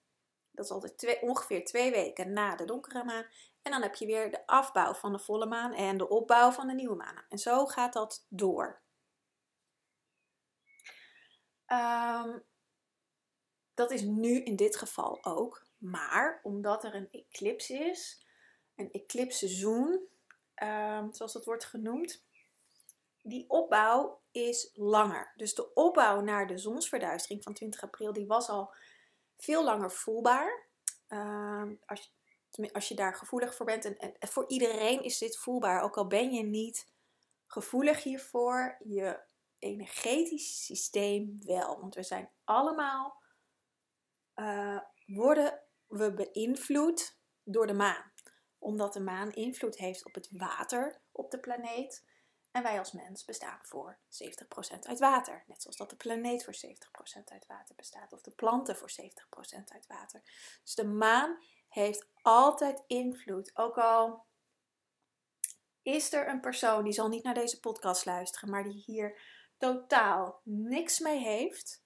Dat 0.51 0.65
is 0.65 0.71
altijd 0.71 1.19
ongeveer 1.21 1.65
twee 1.65 1.91
weken 1.91 2.33
na 2.33 2.55
de 2.55 2.65
donkere 2.65 3.03
maan. 3.03 3.25
En 3.61 3.71
dan 3.71 3.81
heb 3.81 3.95
je 3.95 4.05
weer 4.05 4.31
de 4.31 4.47
afbouw 4.47 4.93
van 4.93 5.11
de 5.11 5.19
volle 5.19 5.45
maan 5.45 5.73
en 5.73 5.97
de 5.97 6.09
opbouw 6.09 6.51
van 6.51 6.67
de 6.67 6.73
nieuwe 6.73 6.95
maan. 6.95 7.25
En 7.29 7.37
zo 7.37 7.65
gaat 7.65 7.93
dat 7.93 8.25
door. 8.29 8.83
Um, 11.67 12.43
dat 13.73 13.91
is 13.91 14.01
nu 14.01 14.43
in 14.43 14.55
dit 14.55 14.75
geval 14.75 15.25
ook. 15.25 15.65
Maar 15.89 16.39
omdat 16.43 16.83
er 16.83 16.95
een 16.95 17.11
eclipse 17.11 17.73
is, 17.73 18.25
een 18.75 18.91
eclipseizoen, 18.91 20.07
um, 20.63 21.13
zoals 21.13 21.33
dat 21.33 21.45
wordt 21.45 21.65
genoemd, 21.65 22.23
die 23.21 23.49
opbouw 23.49 24.21
is 24.31 24.71
langer. 24.73 25.33
Dus 25.35 25.53
de 25.55 25.73
opbouw 25.73 26.21
naar 26.21 26.47
de 26.47 26.57
zonsverduistering 26.57 27.43
van 27.43 27.53
20 27.53 27.83
april, 27.83 28.13
die 28.13 28.27
was 28.27 28.49
al 28.49 28.73
veel 29.37 29.63
langer 29.63 29.91
voelbaar. 29.91 30.67
Um, 31.09 31.79
als, 31.85 32.13
je, 32.51 32.73
als 32.73 32.87
je 32.87 32.95
daar 32.95 33.15
gevoelig 33.15 33.55
voor 33.55 33.65
bent. 33.65 33.85
En, 33.85 33.97
en, 33.97 34.27
voor 34.27 34.47
iedereen 34.47 35.03
is 35.03 35.17
dit 35.17 35.37
voelbaar. 35.37 35.81
Ook 35.81 35.97
al 35.97 36.07
ben 36.07 36.31
je 36.31 36.43
niet 36.43 36.91
gevoelig 37.47 38.03
hiervoor, 38.03 38.77
je 38.83 39.19
energetisch 39.59 40.65
systeem 40.65 41.39
wel. 41.45 41.79
Want 41.79 41.95
we 41.95 42.03
zijn 42.03 42.29
allemaal, 42.43 43.21
uh, 44.35 44.79
worden 45.05 45.64
we 45.87 46.13
beïnvloed 46.13 47.17
door 47.43 47.67
de 47.67 47.73
maan. 47.73 48.11
Omdat 48.57 48.93
de 48.93 48.99
maan 48.99 49.31
invloed 49.31 49.77
heeft 49.77 50.05
op 50.05 50.13
het 50.13 50.27
water 50.31 51.01
op 51.11 51.31
de 51.31 51.39
planeet. 51.39 52.05
En 52.51 52.63
wij 52.63 52.79
als 52.79 52.91
mens 52.91 53.25
bestaan 53.25 53.59
voor 53.61 53.99
70% 54.09 54.79
uit 54.79 54.99
water. 54.99 55.43
Net 55.47 55.61
zoals 55.61 55.77
dat 55.77 55.89
de 55.89 55.95
planeet 55.95 56.43
voor 56.43 56.55
70% 56.55 57.23
uit 57.23 57.45
water 57.47 57.75
bestaat. 57.75 58.13
Of 58.13 58.21
de 58.21 58.31
planten 58.31 58.75
voor 58.75 58.91
70% 58.91 59.03
uit 59.73 59.87
water. 59.87 60.21
Dus 60.63 60.75
de 60.75 60.85
maan 60.87 61.37
heeft 61.67 62.07
altijd 62.21 62.83
invloed. 62.87 63.51
Ook 63.57 63.77
al 63.77 64.25
is 65.81 66.13
er 66.13 66.29
een 66.29 66.41
persoon 66.41 66.83
die 66.83 66.93
zal 66.93 67.07
niet 67.07 67.23
naar 67.23 67.33
deze 67.33 67.59
podcast 67.59 68.05
luisteren, 68.05 68.49
maar 68.49 68.63
die 68.63 68.83
hier 68.85 69.21
totaal 69.57 70.41
niks 70.43 70.99
mee 70.99 71.19
heeft. 71.19 71.83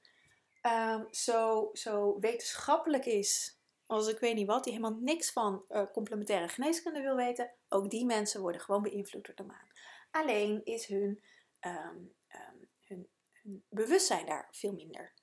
Um, 0.61 1.07
zo, 1.13 1.69
zo 1.73 2.19
wetenschappelijk 2.19 3.05
is 3.05 3.58
als 3.89 4.07
ik 4.07 4.19
weet 4.19 4.35
niet 4.35 4.47
wat, 4.47 4.63
die 4.63 4.73
helemaal 4.73 4.99
niks 4.99 5.31
van 5.31 5.65
uh, 5.69 5.91
complementaire 5.91 6.47
geneeskunde 6.47 7.01
wil 7.01 7.15
weten, 7.15 7.53
ook 7.69 7.89
die 7.89 8.05
mensen 8.05 8.41
worden 8.41 8.61
gewoon 8.61 8.81
beïnvloed 8.81 9.25
door 9.25 9.35
de 9.35 9.43
maan. 9.43 9.67
Alleen 10.11 10.65
is 10.65 10.85
hun, 10.85 11.23
um, 11.59 12.15
um, 12.27 12.69
hun, 12.87 13.09
hun 13.31 13.65
bewustzijn 13.69 14.25
daar 14.25 14.47
veel 14.51 14.73
minder 14.73 15.13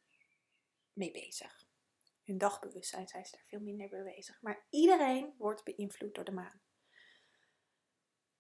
mee 0.93 1.11
bezig. 1.11 1.65
Hun 2.25 2.39
dagbewustzijn 2.39 3.09
zijn 3.09 3.25
ze 3.25 3.37
daar 3.37 3.47
veel 3.47 3.61
minder 3.61 3.89
mee 3.91 4.15
bezig. 4.15 4.43
Maar 4.43 4.67
iedereen 4.71 5.35
wordt 5.39 5.65
beïnvloed 5.65 6.15
door 6.15 6.25
de 6.25 6.33
maan. 6.33 6.61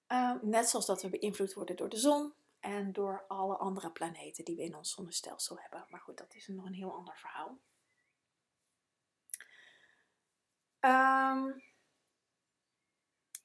Um, 0.06 0.48
net 0.50 0.68
zoals 0.68 0.86
dat 0.86 1.02
we 1.02 1.08
beïnvloed 1.08 1.52
worden 1.52 1.76
door 1.76 1.88
de 1.88 1.98
zon 1.98 2.34
en 2.60 2.92
door 2.92 3.24
alle 3.26 3.56
andere 3.56 3.92
planeten 3.92 4.44
die 4.44 4.56
we 4.56 4.62
in 4.62 4.76
ons 4.76 4.94
zonnestelsel 4.94 5.58
hebben. 5.58 5.86
Maar 5.88 6.00
goed, 6.00 6.18
dat 6.18 6.34
is 6.34 6.46
nog 6.46 6.64
een 6.64 6.74
heel 6.74 6.94
ander 6.94 7.16
verhaal. 7.16 7.58
Um, 10.86 11.64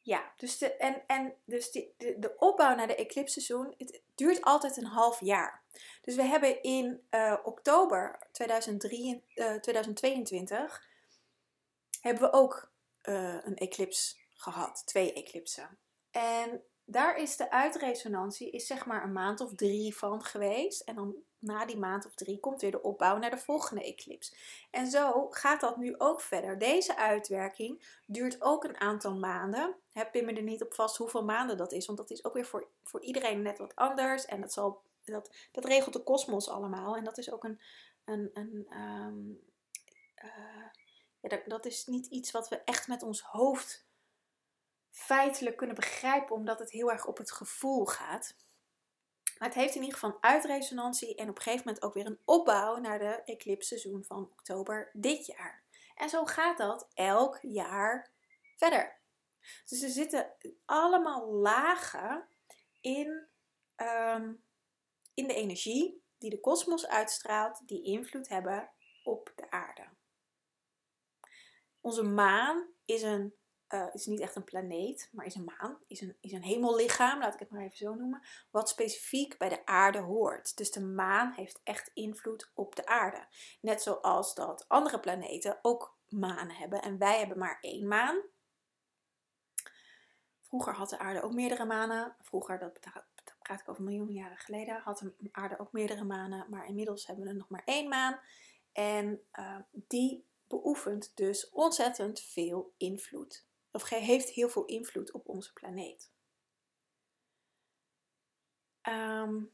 ja, 0.02 0.34
dus, 0.38 0.58
de, 0.58 0.76
en, 0.76 1.04
en 1.08 1.36
dus 1.46 1.72
de, 1.72 1.94
de, 1.98 2.36
opbouw 2.38 2.76
naar 2.76 2.88
de 2.88 2.96
eclipseizoen, 2.96 3.74
het 3.78 4.02
duurt 4.16 4.42
altijd 4.42 4.78
een 4.78 4.86
half 4.86 5.20
jaar. 5.20 5.64
Dus 6.02 6.16
we 6.16 6.24
hebben 6.24 6.62
in 6.62 7.08
uh, 7.12 7.38
oktober 7.44 8.28
2003, 8.32 9.24
uh, 9.36 9.56
2022 9.56 10.90
hebben 12.02 12.24
we 12.24 12.32
ook 12.32 12.72
uh, 13.04 13.38
een 13.44 13.56
eclips 13.56 14.20
gehad, 14.34 14.82
twee 14.86 15.14
eclipsen. 15.14 15.78
En 16.12 16.64
daar 16.86 17.18
is 17.18 17.38
de 17.38 17.52
uitresonantie 17.52 18.50
is 18.52 18.68
zeg 18.68 18.86
maar 18.86 19.04
een 19.04 19.12
maand 19.12 19.42
of 19.42 19.56
drie 19.56 19.96
van 19.98 20.24
geweest. 20.24 20.82
En 20.82 20.96
dan 20.96 21.16
na 21.40 21.66
die 21.66 21.78
maand 21.78 22.06
of 22.06 22.16
drie 22.16 22.40
komt 22.40 22.62
weer 22.62 22.72
de 22.72 22.82
opbouw 22.82 23.18
naar 23.18 23.30
de 23.30 23.38
volgende 23.38 23.84
eclips. 23.84 24.36
En 24.72 24.88
zo 24.88 25.28
gaat 25.30 25.62
dat 25.62 25.78
nu 25.78 25.96
ook 25.98 26.22
verder. 26.22 26.58
Deze 26.58 26.98
uitwerking 26.98 28.00
duurt 28.06 28.42
ook 28.42 28.64
een 28.64 28.80
aantal 28.80 29.16
maanden. 29.16 29.76
Heb 29.92 30.14
me 30.14 30.34
er 30.34 30.42
niet 30.42 30.64
op 30.64 30.74
vast 30.74 30.98
hoeveel 30.98 31.24
maanden 31.24 31.58
dat 31.58 31.72
is, 31.72 31.86
want 31.86 31.98
dat 31.98 32.12
is 32.12 32.26
ook 32.26 32.34
weer 32.34 32.46
voor, 32.46 32.68
voor 32.84 33.02
iedereen 33.02 33.42
net 33.42 33.58
wat 33.58 33.76
anders. 33.76 34.26
En 34.26 34.42
dat, 34.42 34.54
zal, 34.54 34.82
dat, 35.06 35.32
dat 35.52 35.66
regelt 35.66 35.94
de 35.94 36.04
kosmos 36.04 36.50
allemaal. 36.50 36.96
En 36.96 37.04
dat 37.04 37.18
is 37.18 37.32
ook 37.32 37.44
een. 37.44 37.60
een, 38.06 38.30
een 38.34 38.68
uh, 40.24 40.66
ja, 41.22 41.30
dat, 41.30 41.42
dat 41.46 41.66
is 41.66 41.86
niet 41.86 42.06
iets 42.06 42.32
wat 42.32 42.50
we 42.50 42.62
echt 42.66 42.88
met 42.88 43.04
ons 43.04 43.22
hoofd 43.22 43.86
feitelijk 44.92 45.58
kunnen 45.58 45.76
begrijpen, 45.76 46.36
omdat 46.36 46.60
het 46.60 46.72
heel 46.72 46.92
erg 46.92 47.06
op 47.06 47.18
het 47.18 47.32
gevoel 47.32 47.86
gaat. 47.86 48.36
Maar 49.38 49.48
het 49.48 49.58
heeft 49.58 49.76
in 49.76 49.82
ieder 49.82 50.00
geval 50.00 50.18
uitresonantie 50.22 51.16
en 51.16 51.30
op 51.30 51.36
een 51.36 51.42
gegeven 51.42 51.66
moment 51.66 51.84
ook 51.84 51.94
weer 51.94 52.06
een 52.06 52.22
opbouw 52.26 52.78
naar 52.78 53.00
de 53.00 53.22
eclipseizoen 53.26 54.04
van 54.04 54.24
oktober 54.32 54.90
dit 54.94 55.26
jaar. 55.26 55.64
En 55.96 56.10
zo 56.10 56.26
gaat 56.26 56.58
dat 56.58 56.88
elk 56.94 57.40
jaar 57.42 58.12
verder. 58.58 59.00
Dus 59.66 59.82
er 59.82 59.90
zitten 59.90 60.32
allemaal 60.66 61.32
lagen 61.32 62.28
in, 62.82 63.28
um, 63.76 64.44
in 65.14 65.28
de 65.28 65.34
energie 65.34 66.04
die 66.18 66.30
de 66.30 66.40
kosmos 66.40 66.88
uitstraalt, 66.88 67.68
die 67.68 67.84
invloed 67.84 68.30
hebben 68.30 68.70
op 69.04 69.34
de 69.36 69.52
aarde. 69.52 69.88
Onze 71.82 72.04
maan 72.04 72.68
is 72.86 73.02
een 73.02 73.36
uh, 73.74 73.86
is 73.94 74.06
niet 74.06 74.20
echt 74.20 74.36
een 74.36 74.44
planeet, 74.44 75.10
maar 75.12 75.26
is 75.26 75.36
een 75.36 75.52
maan, 75.58 75.78
is 75.88 76.02
een, 76.02 76.18
is 76.20 76.32
een 76.32 76.44
hemellichaam, 76.44 77.20
laat 77.20 77.34
ik 77.34 77.40
het 77.40 77.50
maar 77.50 77.62
even 77.62 77.78
zo 77.78 77.96
noemen, 77.96 78.22
wat 78.52 78.70
specifiek 78.70 79.38
bij 79.38 79.50
de 79.50 79.66
aarde 79.66 80.00
hoort. 80.00 80.58
Dus 80.58 80.72
de 80.72 80.82
maan 80.82 81.32
heeft 81.32 81.62
echt 81.64 81.92
invloed 81.94 82.52
op 82.54 82.76
de 82.76 82.86
aarde. 82.86 83.28
Net 83.62 83.82
zoals 83.82 84.36
dat 84.36 84.66
andere 84.68 85.00
planeten 85.00 85.60
ook 85.62 85.98
manen 86.10 86.56
hebben 86.56 86.82
en 86.82 86.98
wij 86.98 87.20
hebben 87.20 87.38
maar 87.38 87.58
één 87.62 87.88
maan. 87.88 88.22
Vroeger 90.42 90.74
had 90.74 90.90
de 90.90 91.00
aarde 91.00 91.22
ook 91.22 91.34
meerdere 91.34 91.66
manen. 91.66 92.16
Vroeger, 92.20 92.60
dat, 92.60 92.80
praat 93.40 93.60
ik 93.60 93.70
over 93.70 93.84
miljoenen 93.84 94.14
jaren 94.14 94.38
geleden, 94.38 94.82
had 94.82 95.00
de 95.18 95.30
aarde 95.32 95.60
ook 95.60 95.72
meerdere 95.72 96.04
manen, 96.04 96.46
maar 96.50 96.68
inmiddels 96.68 97.08
hebben 97.08 97.24
we 97.24 97.30
er 97.30 97.38
nog 97.38 97.50
maar 97.50 97.64
één 97.66 97.90
maan. 97.90 98.20
En 98.72 99.22
uh, 99.40 99.58
die 99.72 100.26
beoefent 100.48 101.12
dus 101.16 101.50
ontzettend 101.50 102.22
veel 102.22 102.74
invloed 102.78 103.50
of 103.72 103.90
heeft 103.90 104.30
heel 104.30 104.50
veel 104.50 104.66
invloed 104.66 105.12
op 105.12 105.28
onze 105.28 105.54
planeet. 105.54 106.12
Um, 108.90 109.54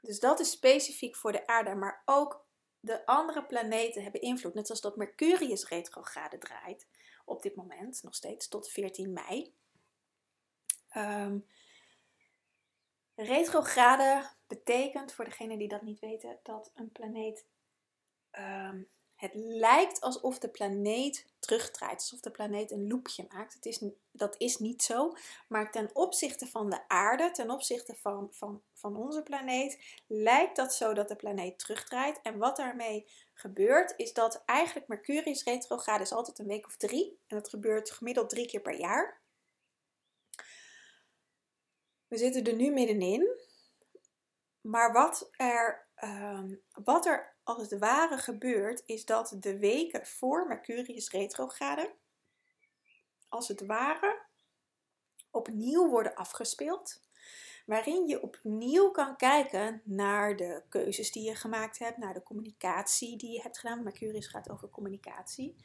dus 0.00 0.20
dat 0.20 0.40
is 0.40 0.50
specifiek 0.50 1.16
voor 1.16 1.32
de 1.32 1.46
aarde, 1.46 1.74
maar 1.74 2.02
ook 2.04 2.46
de 2.80 3.06
andere 3.06 3.44
planeten 3.46 4.02
hebben 4.02 4.20
invloed. 4.20 4.54
Net 4.54 4.66
zoals 4.66 4.80
dat 4.80 4.96
Mercurius 4.96 5.68
retrograde 5.68 6.38
draait 6.38 6.86
op 7.24 7.42
dit 7.42 7.56
moment, 7.56 8.02
nog 8.02 8.14
steeds 8.14 8.48
tot 8.48 8.70
14 8.70 9.12
mei. 9.12 9.54
Um, 10.96 11.46
retrograde 13.14 14.30
betekent, 14.46 15.12
voor 15.12 15.24
degenen 15.24 15.58
die 15.58 15.68
dat 15.68 15.82
niet 15.82 16.00
weten, 16.00 16.38
dat 16.42 16.70
een 16.74 16.92
planeet 16.92 17.46
um, 18.32 18.88
het 19.22 19.34
lijkt 19.34 20.00
alsof 20.00 20.38
de 20.38 20.48
planeet 20.48 21.26
terugdraait, 21.38 22.00
alsof 22.00 22.20
de 22.20 22.30
planeet 22.30 22.70
een 22.70 22.88
loopje 22.88 23.26
maakt. 23.28 23.54
Het 23.54 23.66
is, 23.66 23.84
dat 24.10 24.34
is 24.38 24.58
niet 24.58 24.82
zo, 24.82 25.16
maar 25.48 25.72
ten 25.72 25.90
opzichte 25.92 26.46
van 26.46 26.70
de 26.70 26.88
aarde, 26.88 27.30
ten 27.30 27.50
opzichte 27.50 27.94
van, 27.94 28.28
van, 28.32 28.62
van 28.72 28.96
onze 28.96 29.22
planeet, 29.22 30.00
lijkt 30.06 30.56
dat 30.56 30.74
zo 30.74 30.92
dat 30.92 31.08
de 31.08 31.16
planeet 31.16 31.58
terugdraait. 31.58 32.20
En 32.22 32.38
wat 32.38 32.56
daarmee 32.56 33.10
gebeurt, 33.34 33.94
is 33.96 34.12
dat 34.12 34.42
eigenlijk 34.44 34.88
Mercurius 34.88 35.44
retrograde 35.44 36.02
is 36.02 36.12
altijd 36.12 36.38
een 36.38 36.46
week 36.46 36.66
of 36.66 36.76
drie. 36.76 37.18
En 37.26 37.36
dat 37.36 37.48
gebeurt 37.48 37.90
gemiddeld 37.90 38.30
drie 38.30 38.46
keer 38.46 38.60
per 38.60 38.78
jaar. 38.78 39.20
We 42.08 42.16
zitten 42.16 42.44
er 42.44 42.54
nu 42.54 42.70
middenin. 42.70 43.40
Maar 44.60 44.92
wat 44.92 45.30
er, 45.36 45.88
um, 46.04 46.62
wat 46.72 47.06
er 47.06 47.31
als 47.42 47.70
het 47.70 47.78
ware 47.78 48.18
gebeurt, 48.18 48.82
is 48.86 49.04
dat 49.04 49.36
de 49.40 49.58
weken 49.58 50.06
voor 50.06 50.46
Mercurius 50.46 51.10
retrograde, 51.10 51.94
als 53.28 53.48
het 53.48 53.66
ware, 53.66 54.20
opnieuw 55.30 55.88
worden 55.88 56.14
afgespeeld. 56.14 57.00
Waarin 57.66 58.06
je 58.06 58.22
opnieuw 58.22 58.90
kan 58.90 59.16
kijken 59.16 59.82
naar 59.84 60.36
de 60.36 60.62
keuzes 60.68 61.12
die 61.12 61.22
je 61.22 61.34
gemaakt 61.34 61.78
hebt, 61.78 61.98
naar 61.98 62.14
de 62.14 62.22
communicatie 62.22 63.16
die 63.16 63.32
je 63.32 63.42
hebt 63.42 63.58
gedaan. 63.58 63.82
Mercurius 63.82 64.26
gaat 64.26 64.50
over 64.50 64.68
communicatie. 64.68 65.56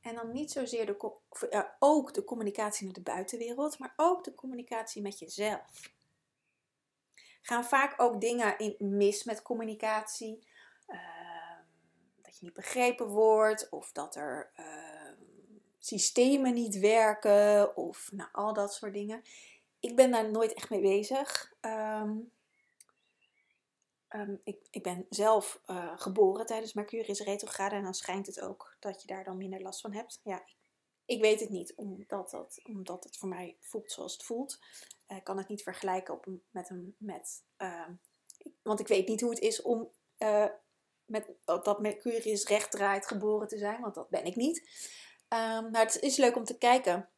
En 0.00 0.14
dan 0.14 0.32
niet 0.32 0.50
zozeer 0.52 0.86
de, 0.86 0.98
of, 1.28 1.46
ook 1.78 2.14
de 2.14 2.24
communicatie 2.24 2.86
met 2.86 2.94
de 2.94 3.00
buitenwereld, 3.00 3.78
maar 3.78 3.92
ook 3.96 4.24
de 4.24 4.34
communicatie 4.34 5.02
met 5.02 5.18
jezelf. 5.18 5.94
Gaan 7.42 7.64
vaak 7.64 8.00
ook 8.00 8.20
dingen 8.20 8.58
in 8.58 8.76
mis 8.78 9.24
met 9.24 9.42
communicatie. 9.42 10.46
Uh, 10.88 11.25
niet 12.40 12.52
begrepen 12.52 13.06
wordt 13.06 13.68
of 13.68 13.92
dat 13.92 14.16
er 14.16 14.50
ehm, 14.54 15.14
systemen 15.78 16.54
niet 16.54 16.78
werken 16.78 17.76
of 17.76 18.08
nou, 18.12 18.28
al 18.32 18.52
dat 18.52 18.74
soort 18.74 18.92
dingen. 18.92 19.22
Ik 19.80 19.96
ben 19.96 20.10
daar 20.10 20.30
nooit 20.30 20.54
echt 20.54 20.70
mee 20.70 20.80
bezig. 20.80 21.54
Ehm, 21.60 22.16
ehm, 24.08 24.34
ik, 24.44 24.58
ik, 24.70 24.82
ben 24.82 25.06
zelf 25.10 25.60
uh, 25.66 25.92
geboren 25.96 26.46
tijdens 26.46 26.72
Mercurius 26.72 27.20
retrograde 27.20 27.74
en 27.74 27.82
dan 27.82 27.94
schijnt 27.94 28.26
het 28.26 28.40
ook 28.40 28.76
dat 28.80 29.00
je 29.00 29.06
daar 29.06 29.24
dan 29.24 29.36
minder 29.36 29.62
last 29.62 29.80
van 29.80 29.92
hebt. 29.92 30.20
Ja, 30.22 30.40
ik, 30.46 30.56
ik 31.04 31.20
weet 31.20 31.40
het 31.40 31.50
niet, 31.50 31.74
omdat, 31.74 32.30
dat, 32.30 32.60
omdat 32.64 33.04
het 33.04 33.16
voor 33.16 33.28
mij 33.28 33.56
voelt 33.60 33.92
zoals 33.92 34.12
het 34.12 34.24
voelt. 34.24 34.58
Ik 35.08 35.24
kan 35.24 35.38
het 35.38 35.48
niet 35.48 35.62
vergelijken 35.62 36.14
op, 36.14 36.26
met 36.50 36.70
een, 36.70 36.94
met, 36.98 37.42
want 38.62 38.80
ik 38.80 38.88
weet 38.88 39.08
niet 39.08 39.20
hoe 39.20 39.30
het 39.30 39.40
is 39.40 39.62
om 39.62 39.90
uh, 40.18 40.46
met, 41.06 41.26
dat 41.44 41.80
Mercurius 41.80 42.44
recht 42.44 42.70
draait 42.70 43.06
geboren 43.06 43.48
te 43.48 43.58
zijn, 43.58 43.80
want 43.80 43.94
dat 43.94 44.08
ben 44.08 44.24
ik 44.24 44.36
niet. 44.36 44.68
Maar 45.28 45.82
het 45.82 46.00
is 46.00 46.16
leuk 46.16 46.36
om 46.36 46.44
te 46.44 46.58
kijken. 46.58 47.08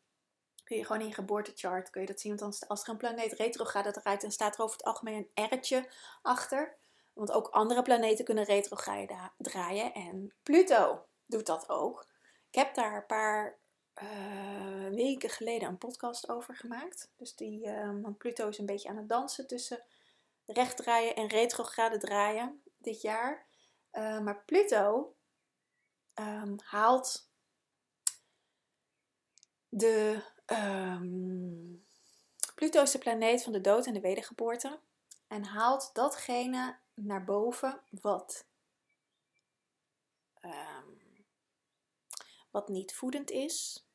Kun 0.65 0.77
je 0.77 0.85
gewoon 0.85 1.03
in 1.03 1.09
je 1.09 1.15
geboortechart 1.15 1.91
kun 1.91 2.01
je 2.01 2.07
dat 2.07 2.21
zien. 2.21 2.37
Want 2.37 2.69
als 2.69 2.83
er 2.83 2.89
een 2.89 2.97
planeet 2.97 3.33
retrograde 3.33 3.91
draait, 3.91 4.21
dan 4.21 4.31
staat 4.31 4.55
er 4.55 4.63
over 4.63 4.77
het 4.77 4.87
algemeen 4.87 5.31
een 5.35 5.49
R'tje 5.49 5.89
achter. 6.23 6.77
Want 7.13 7.33
ook 7.33 7.49
andere 7.49 7.83
planeten 7.83 8.25
kunnen 8.25 8.45
retrograde 8.45 9.31
draaien. 9.39 9.95
En 9.95 10.35
Pluto 10.43 11.07
doet 11.27 11.47
dat 11.47 11.69
ook. 11.69 12.07
Ik 12.51 12.55
heb 12.55 12.75
daar 12.75 12.97
een 12.97 13.07
paar 13.07 13.59
uh, 14.03 14.89
weken 14.89 15.31
geleden 15.31 15.69
een 15.69 15.79
podcast 15.79 16.29
over 16.29 16.57
gemaakt. 16.57 17.11
Dus 17.17 17.37
die, 17.37 17.67
uh, 17.67 17.91
want 18.03 18.19
Pluto 18.19 18.49
is 18.49 18.59
een 18.59 18.67
beetje 18.67 18.89
aan 18.89 18.97
het 18.97 19.09
dansen 19.09 19.47
tussen 19.47 19.85
recht 20.47 20.77
draaien 20.77 21.17
en 21.17 21.27
retrograde 21.27 21.99
draaien 21.99 22.63
dit 22.77 23.01
jaar. 23.01 23.48
Uh, 23.93 24.21
maar 24.21 24.45
Pluto 24.45 25.17
um, 26.15 26.57
haalt 26.65 27.31
de. 29.69 30.23
Um, 30.47 31.87
Pluto 32.55 32.83
is 32.83 32.91
de 32.91 32.99
planeet 32.99 33.43
van 33.43 33.53
de 33.53 33.61
dood 33.61 33.87
en 33.87 33.95
de 33.95 34.01
wedergeboorte. 34.01 34.81
En 35.27 35.45
haalt 35.45 35.91
datgene 35.95 36.79
naar 36.95 37.25
boven 37.25 37.81
wat. 37.91 38.47
Um, 40.41 40.99
wat 42.51 42.69
niet 42.69 42.95
voedend 42.95 43.31
is, 43.31 43.87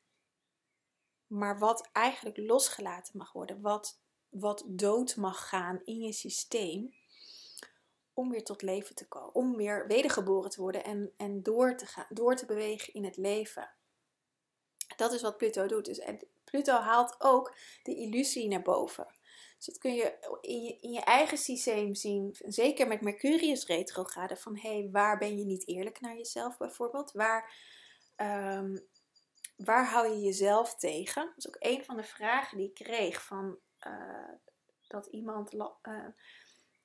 maar 1.27 1.59
wat 1.59 1.89
eigenlijk 1.91 2.37
losgelaten 2.37 3.17
mag 3.17 3.31
worden, 3.31 3.61
wat, 3.61 3.99
wat 4.29 4.63
dood 4.67 5.15
mag 5.15 5.49
gaan 5.49 5.81
in 5.83 5.99
je 5.99 6.11
systeem, 6.11 6.93
om 8.13 8.29
weer 8.29 8.43
tot 8.43 8.61
leven 8.61 8.95
te 8.95 9.07
komen, 9.07 9.35
om 9.35 9.55
weer 9.55 9.87
wedergeboren 9.87 10.49
te 10.49 10.61
worden 10.61 10.83
en, 10.83 11.13
en 11.17 11.43
door, 11.43 11.77
te 11.77 11.85
gaan, 11.85 12.05
door 12.09 12.35
te 12.35 12.45
bewegen 12.45 12.93
in 12.93 13.03
het 13.03 13.17
leven. 13.17 13.73
Dat 14.95 15.13
is 15.13 15.21
wat 15.21 15.37
Pluto 15.37 15.67
doet. 15.67 15.85
Dus, 15.85 15.99
en 15.99 16.27
Pluto 16.43 16.73
haalt 16.73 17.15
ook 17.17 17.55
de 17.83 17.95
illusie 17.95 18.47
naar 18.47 18.61
boven. 18.61 19.07
Dus 19.57 19.65
dat 19.65 19.77
kun 19.77 19.93
je 19.93 20.37
in 20.41 20.63
je, 20.63 20.77
in 20.79 20.91
je 20.91 21.01
eigen 21.01 21.37
systeem 21.37 21.95
zien, 21.95 22.35
zeker 22.39 22.87
met 22.87 23.01
Mercurius 23.01 23.65
retrograde, 23.65 24.35
van 24.35 24.57
hé, 24.57 24.79
hey, 24.79 24.89
waar 24.91 25.17
ben 25.17 25.37
je 25.37 25.45
niet 25.45 25.67
eerlijk 25.67 26.01
naar 26.01 26.17
jezelf 26.17 26.57
bijvoorbeeld? 26.57 27.11
Waar, 27.11 27.55
um, 28.17 28.87
waar 29.55 29.85
hou 29.85 30.07
je 30.07 30.19
jezelf 30.19 30.75
tegen? 30.75 31.25
Dat 31.25 31.37
is 31.37 31.47
ook 31.47 31.55
een 31.59 31.85
van 31.85 31.95
de 31.95 32.03
vragen 32.03 32.57
die 32.57 32.67
ik 32.67 32.73
kreeg 32.73 33.25
van 33.25 33.57
uh, 33.87 34.29
dat 34.87 35.05
iemand 35.05 35.53
uh, 35.53 35.69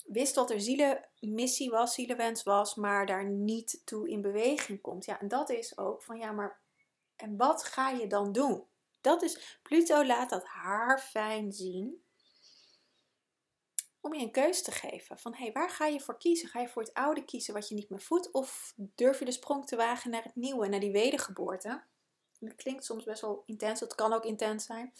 wist 0.09 0.35
dat 0.35 0.51
er 0.51 0.61
zielenmissie 0.61 1.71
was, 1.71 1.95
zielenwens 1.95 2.43
was, 2.43 2.75
maar 2.75 3.07
daar 3.07 3.25
niet 3.25 3.83
toe 3.85 4.09
in 4.09 4.21
beweging 4.21 4.81
komt. 4.81 5.05
Ja, 5.05 5.21
en 5.21 5.29
dat 5.29 5.51
is 5.51 5.79
ook 5.79 6.03
van 6.03 6.19
ja, 6.19 6.33
maar 6.33 6.61
en 7.17 7.37
wat 7.37 7.65
ga 7.65 7.91
je 7.91 8.07
dan 8.07 8.33
doen? 8.33 8.65
Dat 9.01 9.23
is, 9.23 9.59
Pluto 9.63 10.05
laat 10.05 10.31
dat 10.31 10.45
haar 10.45 11.01
fijn 11.01 11.53
zien 11.53 12.03
om 14.01 14.15
je 14.15 14.23
een 14.23 14.31
keus 14.31 14.63
te 14.63 14.71
geven. 14.71 15.19
Van 15.19 15.35
hé, 15.35 15.43
hey, 15.43 15.53
waar 15.53 15.71
ga 15.71 15.87
je 15.87 16.01
voor 16.01 16.19
kiezen? 16.19 16.49
Ga 16.49 16.61
je 16.61 16.69
voor 16.69 16.83
het 16.83 16.95
oude 16.95 17.25
kiezen 17.25 17.55
wat 17.55 17.69
je 17.69 17.75
niet 17.75 17.91
meer 17.91 18.01
voedt? 18.01 18.31
Of 18.31 18.75
durf 18.77 19.19
je 19.19 19.25
de 19.25 19.33
sprong 19.33 19.67
te 19.67 19.77
wagen 19.77 20.11
naar 20.11 20.23
het 20.23 20.37
nieuwe, 20.37 20.69
naar 20.69 20.81
die 20.81 20.93
wedergeboorte? 20.93 21.83
Dat 22.41 22.55
klinkt 22.55 22.85
soms 22.85 23.05
best 23.05 23.21
wel 23.21 23.43
intens, 23.47 23.81
het 23.81 23.95
kan 23.95 24.13
ook 24.13 24.25
intens 24.25 24.65
zijn. 24.65 24.93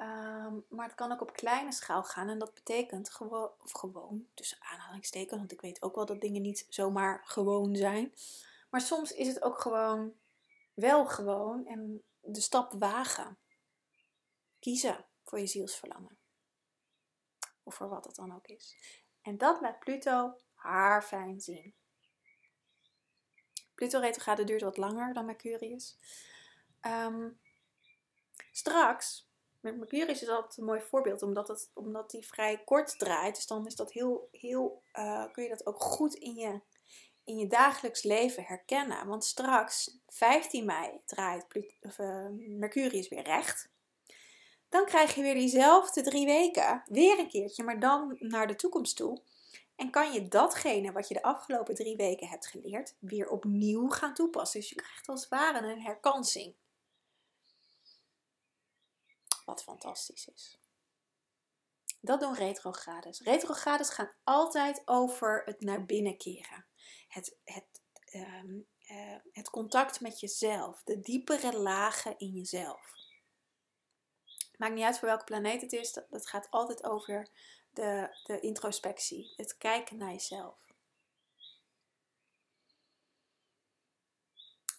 Um, 0.00 0.64
maar 0.68 0.86
het 0.86 0.94
kan 0.94 1.12
ook 1.12 1.20
op 1.20 1.32
kleine 1.32 1.72
schaal 1.72 2.04
gaan. 2.04 2.28
En 2.28 2.38
dat 2.38 2.54
betekent 2.54 3.10
gewoon, 3.10 3.50
of 3.62 3.72
gewoon, 3.72 4.26
tussen 4.34 4.58
aanhalingstekens, 4.60 5.38
want 5.38 5.52
ik 5.52 5.60
weet 5.60 5.82
ook 5.82 5.94
wel 5.94 6.06
dat 6.06 6.20
dingen 6.20 6.42
niet 6.42 6.66
zomaar 6.68 7.22
gewoon 7.24 7.76
zijn. 7.76 8.14
Maar 8.70 8.80
soms 8.80 9.12
is 9.12 9.26
het 9.26 9.42
ook 9.42 9.60
gewoon, 9.60 10.14
wel 10.74 11.06
gewoon, 11.06 11.66
en 11.66 12.02
de 12.20 12.40
stap 12.40 12.72
wagen. 12.78 13.38
Kiezen 14.58 15.04
voor 15.24 15.38
je 15.38 15.46
zielsverlangen. 15.46 16.18
Of 17.62 17.74
voor 17.74 17.88
wat 17.88 18.04
het 18.04 18.14
dan 18.14 18.34
ook 18.34 18.46
is. 18.46 18.76
En 19.22 19.38
dat 19.38 19.60
laat 19.60 19.78
Pluto 19.78 20.36
haar 20.54 21.02
fijn 21.02 21.40
zien. 21.40 21.74
Pluto 23.74 24.00
retrograde 24.00 24.44
duurt 24.44 24.62
wat 24.62 24.76
langer 24.76 25.14
dan 25.14 25.24
Mercurius. 25.24 25.96
Um, 26.82 27.40
straks, 28.52 29.25
met 29.66 29.76
Mercurius 29.76 30.22
is 30.22 30.28
altijd 30.28 30.56
een 30.56 30.64
mooi 30.64 30.80
voorbeeld, 30.80 31.22
omdat, 31.22 31.48
het, 31.48 31.70
omdat 31.74 32.10
die 32.10 32.26
vrij 32.26 32.62
kort 32.64 32.98
draait. 32.98 33.34
Dus 33.34 33.46
dan 33.46 33.66
is 33.66 33.74
dat 33.74 33.92
heel, 33.92 34.28
heel 34.32 34.82
uh, 34.92 35.24
kun 35.32 35.42
je 35.42 35.48
dat 35.48 35.66
ook 35.66 35.82
goed 35.82 36.14
in 36.14 36.34
je, 36.34 36.60
in 37.24 37.38
je 37.38 37.46
dagelijks 37.46 38.02
leven 38.02 38.44
herkennen. 38.44 39.06
Want 39.06 39.24
straks, 39.24 39.98
15 40.06 40.64
mei, 40.64 41.00
draait 41.04 41.46
uh, 42.00 42.26
Mercurius 42.48 43.08
weer 43.08 43.22
recht. 43.22 43.68
Dan 44.68 44.84
krijg 44.84 45.14
je 45.14 45.22
weer 45.22 45.34
diezelfde 45.34 46.02
drie 46.02 46.26
weken, 46.26 46.82
weer 46.86 47.18
een 47.18 47.28
keertje, 47.28 47.64
maar 47.64 47.80
dan 47.80 48.16
naar 48.18 48.46
de 48.46 48.56
toekomst 48.56 48.96
toe. 48.96 49.20
En 49.76 49.90
kan 49.90 50.12
je 50.12 50.28
datgene 50.28 50.92
wat 50.92 51.08
je 51.08 51.14
de 51.14 51.22
afgelopen 51.22 51.74
drie 51.74 51.96
weken 51.96 52.28
hebt 52.28 52.46
geleerd, 52.46 52.94
weer 52.98 53.28
opnieuw 53.28 53.88
gaan 53.88 54.14
toepassen. 54.14 54.60
Dus 54.60 54.68
je 54.68 54.74
krijgt 54.74 55.08
als 55.08 55.20
het 55.20 55.30
ware 55.30 55.72
een 55.72 55.80
herkansing. 55.80 56.54
Wat 59.46 59.62
fantastisch 59.62 60.28
is. 60.28 60.58
Dat 62.00 62.20
doen 62.20 62.34
retrogrades. 62.34 63.20
Retrogrades 63.20 63.90
gaan 63.90 64.12
altijd 64.24 64.82
over 64.84 65.42
het 65.44 65.60
naar 65.60 65.84
binnen 65.84 66.16
keren. 66.16 66.66
Het, 67.08 67.36
het, 67.44 67.82
uh, 68.12 68.42
uh, 68.90 69.16
het 69.32 69.50
contact 69.50 70.00
met 70.00 70.20
jezelf. 70.20 70.82
De 70.84 71.00
diepere 71.00 71.58
lagen 71.58 72.18
in 72.18 72.30
jezelf. 72.30 72.94
Maakt 74.56 74.74
niet 74.74 74.84
uit 74.84 74.98
voor 74.98 75.08
welke 75.08 75.24
planeet 75.24 75.60
het 75.60 75.72
is. 75.72 75.92
Dat, 75.92 76.06
dat 76.10 76.28
gaat 76.28 76.50
altijd 76.50 76.84
over 76.84 77.28
de, 77.70 78.20
de 78.24 78.40
introspectie. 78.40 79.32
Het 79.36 79.56
kijken 79.56 79.96
naar 79.96 80.12
jezelf. 80.12 80.65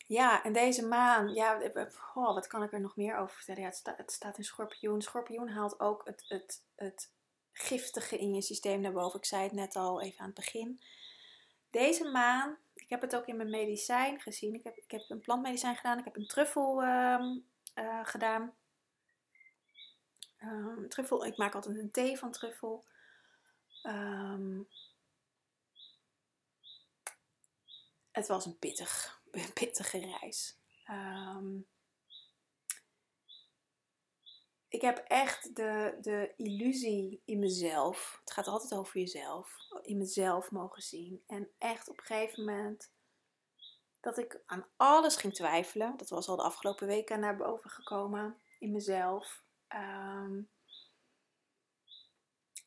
Ja, 0.08 0.43
en 0.43 0.54
deze 0.54 0.86
maan, 0.86 1.34
ja, 1.34 1.72
wat 2.13 2.48
kan 2.48 2.63
ik 2.63 2.74
er 2.74 2.82
nog 2.82 2.96
meer 2.96 3.17
over 3.17 3.36
vertellen? 3.36 3.62
Ja, 3.62 3.93
het, 3.96 4.12
staat 4.12 4.38
in 4.38 4.43
schorpioen. 4.43 5.02
Schorpioen 5.02 5.50
haalt 5.50 5.80
ook 5.80 6.06
het, 6.06 6.26
het, 6.28 6.63
het 6.76 7.12
giftige 7.52 8.17
in 8.17 8.34
je 8.34 8.41
systeem 8.41 8.82
naar 8.82 8.91
boven. 8.91 9.20
Ik 9.20 9.26
zei 9.26 9.43
het 9.43 9.52
net 9.52 9.76
al 9.76 10.02
even 10.02 10.20
aan 10.20 10.26
het 10.26 10.36
begin. 10.36 10.82
Deze 11.70 12.10
maan, 12.10 12.58
ik 12.74 12.89
heb 12.89 13.02
het 13.02 13.15
ook 13.15 13.26
in 13.26 13.38
mijn 13.38 13.50
medicijn 13.50 14.20
gezien. 14.20 14.54
Ik 14.54 14.63
heb, 14.63 14.78
ik 14.78 14.91
heb 14.91 15.02
een 15.08 15.22
plantmedicijn 15.22 15.76
gedaan. 15.76 15.98
Ik 15.98 16.06
heb 16.06 16.15
een 16.15 16.28
truffel 16.28 16.84
uh, 16.84 17.26
uh, 17.76 18.06
gedaan. 18.06 18.56
Um, 20.43 20.89
truffel, 20.89 21.26
ik 21.26 21.38
maak 21.38 21.56
altijd 21.56 21.78
een 21.78 21.91
thee 21.91 22.17
van 22.17 22.32
truffel. 22.32 22.84
Um, 23.84 24.67
het 28.12 28.28
was 28.28 28.46
een 28.46 28.58
pittig, 28.58 29.16
pittige 29.53 29.99
reis. 29.99 30.57
Um, 30.89 31.67
ik 34.67 34.81
heb 34.81 34.97
echt 34.97 35.55
de, 35.55 35.97
de 36.01 36.33
illusie 36.37 37.21
in 37.25 37.39
mezelf, 37.39 38.17
het 38.19 38.31
gaat 38.31 38.47
altijd 38.47 38.73
over 38.73 38.99
jezelf, 38.99 39.55
in 39.81 39.97
mezelf 39.97 40.51
mogen 40.51 40.81
zien. 40.81 41.23
En 41.27 41.49
echt 41.57 41.89
op 41.89 41.97
een 41.97 42.03
gegeven 42.03 42.45
moment 42.45 42.91
dat 43.99 44.17
ik 44.17 44.41
aan 44.45 44.67
alles 44.75 45.15
ging 45.15 45.33
twijfelen. 45.33 45.97
Dat 45.97 46.09
was 46.09 46.27
al 46.27 46.35
de 46.35 46.43
afgelopen 46.43 46.87
weken 46.87 47.19
naar 47.19 47.37
boven 47.37 47.69
gekomen 47.69 48.41
in 48.59 48.71
mezelf. 48.71 49.43
Um, 49.75 50.49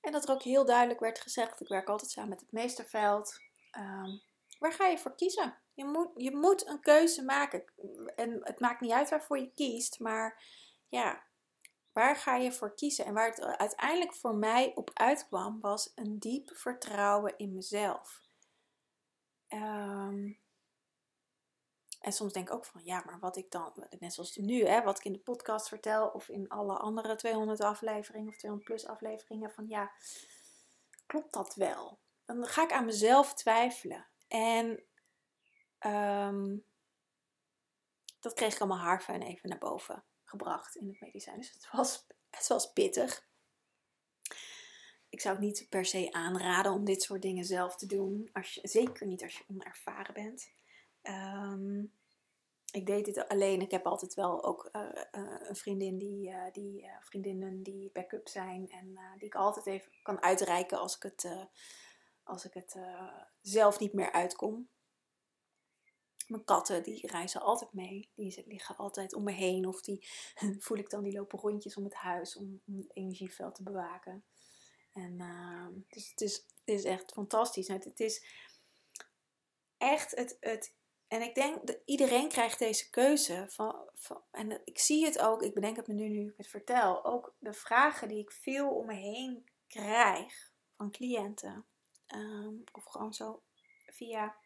en 0.01 0.13
dat 0.13 0.29
er 0.29 0.35
ook 0.35 0.43
heel 0.43 0.65
duidelijk 0.65 1.01
werd 1.01 1.21
gezegd, 1.21 1.61
ik 1.61 1.69
werk 1.69 1.89
altijd 1.89 2.11
samen 2.11 2.31
met 2.31 2.41
het 2.41 2.53
meesterveld. 2.53 3.41
Um, 3.79 4.23
waar 4.59 4.73
ga 4.73 4.87
je 4.87 4.99
voor 4.99 5.15
kiezen? 5.15 5.59
Je 5.81 5.87
moet, 5.87 6.09
je 6.15 6.37
moet 6.37 6.67
een 6.67 6.81
keuze 6.81 7.25
maken. 7.25 7.65
En 8.15 8.41
het 8.43 8.61
maakt 8.61 8.81
niet 8.81 8.93
uit 8.93 9.11
waarvoor 9.11 9.39
je 9.39 9.53
kiest, 9.55 10.01
maar 10.01 10.45
ja, 10.89 11.25
waar 11.93 12.17
ga 12.17 12.37
je 12.37 12.53
voor 12.53 12.75
kiezen? 12.75 13.05
En 13.05 13.15
waar 13.15 13.29
het 13.29 13.41
uiteindelijk 13.41 14.15
voor 14.15 14.35
mij 14.35 14.73
op 14.75 14.91
uitkwam, 14.95 15.61
was 15.61 15.93
een 15.95 16.19
diep 16.19 16.51
vertrouwen 16.57 17.35
in 17.37 17.53
mezelf. 17.53 18.21
Um, 19.49 20.41
en 22.01 22.13
soms 22.13 22.33
denk 22.33 22.49
ik 22.49 22.55
ook 22.55 22.65
van, 22.65 22.81
ja, 22.85 23.03
maar 23.07 23.19
wat 23.19 23.37
ik 23.37 23.51
dan, 23.51 23.87
net 23.99 24.15
zoals 24.15 24.37
nu, 24.37 24.67
hè, 24.67 24.83
wat 24.83 24.99
ik 24.99 25.05
in 25.05 25.13
de 25.13 25.19
podcast 25.19 25.69
vertel, 25.69 26.09
of 26.09 26.29
in 26.29 26.49
alle 26.49 26.77
andere 26.77 27.17
200 27.17 27.61
afleveringen 27.61 28.29
of 28.29 28.37
200 28.37 28.71
plus 28.71 28.87
afleveringen, 28.87 29.51
van 29.51 29.69
ja, 29.69 29.93
klopt 31.07 31.33
dat 31.33 31.55
wel? 31.55 31.99
Dan 32.25 32.47
ga 32.47 32.63
ik 32.63 32.73
aan 32.73 32.85
mezelf 32.85 33.35
twijfelen. 33.35 34.09
En 34.29 34.85
um, 35.87 36.65
dat 38.21 38.33
kreeg 38.35 38.55
ik 38.55 38.61
allemaal 38.61 38.79
haarfijn 38.79 39.23
even 39.23 39.49
naar 39.49 39.59
boven 39.59 40.05
gebracht 40.25 40.77
in 40.77 40.89
het 40.89 41.01
medicijn. 41.01 41.37
Dus 41.37 41.53
het 41.53 41.69
was, 41.73 42.07
het 42.31 42.47
was 42.47 42.73
pittig. 42.73 43.29
Ik 45.09 45.21
zou 45.21 45.35
het 45.35 45.45
niet 45.45 45.67
per 45.69 45.85
se 45.85 46.13
aanraden 46.13 46.73
om 46.73 46.85
dit 46.85 47.03
soort 47.03 47.23
dingen 47.23 47.45
zelf 47.45 47.77
te 47.77 47.87
doen. 47.87 48.29
Als 48.33 48.55
je, 48.55 48.61
zeker 48.69 49.07
niet 49.07 49.23
als 49.23 49.39
je 49.39 49.45
onervaren 49.49 50.15
bent. 50.15 50.53
Um, 51.03 51.93
ik 52.73 52.87
deed 52.87 53.05
dit 53.05 53.29
alleen. 53.29 53.61
Ik 53.61 53.71
heb 53.71 53.87
altijd 53.87 54.15
wel 54.15 54.45
ook 54.45 54.69
uh, 54.73 54.83
uh, 54.83 55.41
een 55.49 55.57
vriendin 55.57 55.99
die, 55.99 56.29
uh, 56.29 56.53
die 56.53 56.91
vriendinnen 57.01 57.63
die 57.63 57.91
backup 57.93 58.29
zijn 58.29 58.71
en 58.71 58.99
die 59.19 59.27
ik 59.27 59.35
altijd 59.35 59.67
even 59.67 59.93
kan 60.03 60.23
uitreiken 60.23 60.79
als 60.79 60.97
ik 60.97 61.03
het, 61.03 61.49
als 62.23 62.45
ik 62.45 62.55
het 62.55 62.79
zelf 63.41 63.79
niet 63.79 63.93
meer 63.93 64.13
uitkom. 64.13 64.69
Mijn 66.31 66.45
katten 66.45 66.83
die 66.83 67.07
reizen 67.07 67.41
altijd 67.41 67.73
mee. 67.73 68.11
Die 68.15 68.45
liggen 68.47 68.77
altijd 68.77 69.15
om 69.15 69.25
me 69.25 69.33
heen. 69.33 69.67
Of 69.67 69.81
die 69.81 70.09
voel 70.65 70.79
ik 70.79 70.91
dan, 70.91 71.03
die 71.03 71.13
lopen 71.13 71.39
rondjes 71.39 71.77
om 71.77 71.85
het 71.85 71.95
huis 71.95 72.37
om, 72.37 72.63
het 72.65 72.97
energieveld 72.97 73.55
te 73.55 73.63
bewaken. 73.63 74.25
En 74.93 75.21
ehm, 75.21 75.73
dus 75.89 76.11
het 76.11 76.21
is, 76.21 76.35
het 76.35 76.47
is 76.65 76.85
echt 76.85 77.13
fantastisch. 77.13 77.69
Het, 77.69 77.85
het 77.85 78.01
is 78.01 78.25
echt 79.77 80.17
het, 80.17 80.37
het. 80.41 80.75
En 81.09 81.23
ik 81.23 81.35
denk 81.35 81.67
dat 81.67 81.79
iedereen 81.85 82.29
krijgt 82.29 82.59
deze 82.59 82.91
keuze. 82.91 83.47
Van, 83.49 83.91
van, 83.95 84.23
en 84.31 84.61
ik 84.65 84.79
zie 84.79 85.05
het 85.05 85.19
ook, 85.19 85.43
ik 85.43 85.55
bedenk 85.55 85.77
het 85.77 85.87
me 85.87 85.95
nu 85.95 86.09
nu 86.09 86.29
ik 86.29 86.37
het 86.37 86.49
vertel. 86.49 87.05
Ook 87.05 87.35
de 87.39 87.53
vragen 87.53 88.09
die 88.09 88.19
ik 88.19 88.33
veel 88.33 88.71
om 88.71 88.87
me 88.87 88.95
heen 88.95 89.45
krijg 89.67 90.53
van 90.77 90.91
cliënten. 90.91 91.67
Ehm, 92.07 92.55
of 92.73 92.85
gewoon 92.85 93.15
zo 93.15 93.43
via, 93.87 94.37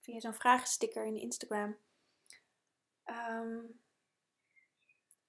via 0.00 0.20
zo'n 0.20 0.34
vragensticker 0.34 1.04
in 1.04 1.16
Instagram. 1.16 1.78
Ehm, 3.04 3.58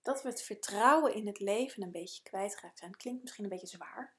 dat 0.02 0.22
we 0.22 0.30
het 0.30 0.42
vertrouwen 0.42 1.14
in 1.14 1.28
het 1.28 1.40
leven 1.40 1.84
een 1.84 1.92
beetje 1.92 2.24
kwijtgeraakt 2.24 2.80
zijn. 2.80 2.96
Klinkt 2.96 3.22
misschien 3.22 3.44
een 3.44 3.50
beetje 3.50 3.68
zwaar. 3.68 4.16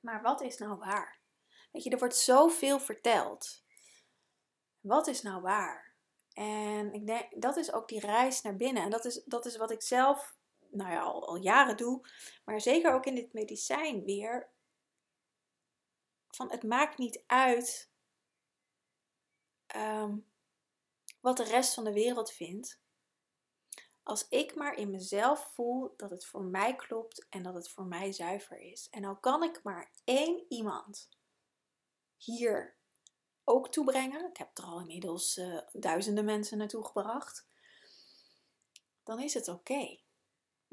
Maar 0.00 0.22
wat 0.22 0.40
is 0.40 0.58
nou 0.58 0.78
waar? 0.78 1.20
Weet 1.72 1.82
je, 1.82 1.90
er 1.90 1.98
wordt 1.98 2.16
zoveel 2.16 2.80
verteld. 2.80 3.64
Wat 4.80 5.06
is 5.06 5.22
nou 5.22 5.42
waar? 5.42 5.94
En 6.32 6.92
ik 6.92 7.06
denk, 7.06 7.42
dat 7.42 7.56
is 7.56 7.72
ook 7.72 7.88
die 7.88 8.00
reis 8.00 8.42
naar 8.42 8.56
binnen. 8.56 8.82
En 8.82 8.90
dat 8.90 9.04
is, 9.04 9.22
dat 9.24 9.46
is 9.46 9.56
wat 9.56 9.70
ik 9.70 9.82
zelf, 9.82 10.36
nou 10.70 10.90
ja, 10.90 11.00
al, 11.00 11.28
al 11.28 11.36
jaren 11.36 11.76
doe. 11.76 12.08
Maar 12.44 12.60
zeker 12.60 12.92
ook 12.92 13.06
in 13.06 13.14
dit 13.14 13.32
medicijn 13.32 14.04
weer. 14.04 14.48
Van 16.30 16.50
het 16.50 16.62
maakt 16.62 16.98
niet 16.98 17.22
uit 17.26 17.90
ehm, 19.76 20.16
wat 21.20 21.36
de 21.36 21.44
rest 21.44 21.74
van 21.74 21.84
de 21.84 21.92
wereld 21.92 22.32
vindt. 22.32 22.80
Als 24.02 24.28
ik 24.28 24.54
maar 24.54 24.74
in 24.74 24.90
mezelf 24.90 25.52
voel 25.54 25.94
dat 25.96 26.10
het 26.10 26.26
voor 26.26 26.44
mij 26.44 26.76
klopt 26.76 27.26
en 27.28 27.42
dat 27.42 27.54
het 27.54 27.68
voor 27.68 27.84
mij 27.84 28.12
zuiver 28.12 28.58
is. 28.58 28.88
En 28.90 29.04
al 29.04 29.16
kan 29.16 29.42
ik 29.42 29.62
maar 29.62 29.90
één 30.04 30.44
iemand 30.48 31.08
hier 32.16 32.76
ook 33.44 33.68
toebrengen. 33.68 34.28
Ik 34.28 34.36
heb 34.36 34.58
er 34.58 34.64
al 34.64 34.80
inmiddels 34.80 35.36
uh, 35.36 35.58
duizenden 35.72 36.24
mensen 36.24 36.58
naartoe 36.58 36.84
gebracht. 36.84 37.46
Dan 39.02 39.20
is 39.20 39.34
het 39.34 39.48
oké. 39.48 39.98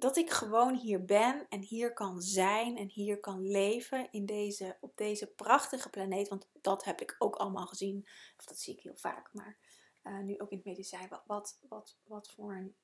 Dat 0.03 0.17
ik 0.17 0.29
gewoon 0.29 0.75
hier 0.75 1.05
ben 1.05 1.45
en 1.49 1.61
hier 1.61 1.93
kan 1.93 2.21
zijn 2.21 2.77
en 2.77 2.87
hier 2.87 3.19
kan 3.19 3.41
leven 3.41 4.07
in 4.11 4.25
deze, 4.25 4.77
op 4.79 4.97
deze 4.97 5.27
prachtige 5.27 5.89
planeet. 5.89 6.27
Want 6.27 6.47
dat 6.61 6.83
heb 6.83 7.01
ik 7.01 7.15
ook 7.17 7.35
allemaal 7.35 7.65
gezien. 7.65 8.07
Of 8.37 8.45
dat 8.45 8.59
zie 8.59 8.73
ik 8.73 8.79
heel 8.79 8.95
vaak. 8.95 9.29
Maar 9.33 9.57
uh, 10.03 10.19
nu 10.19 10.39
ook 10.39 10.49
in 10.49 10.57
het 10.57 10.65
medicijn. 10.65 11.19
Wat, 11.25 11.59
wat, 11.67 11.97
wat 12.03 12.31
voor 12.35 12.55
een 12.55 12.75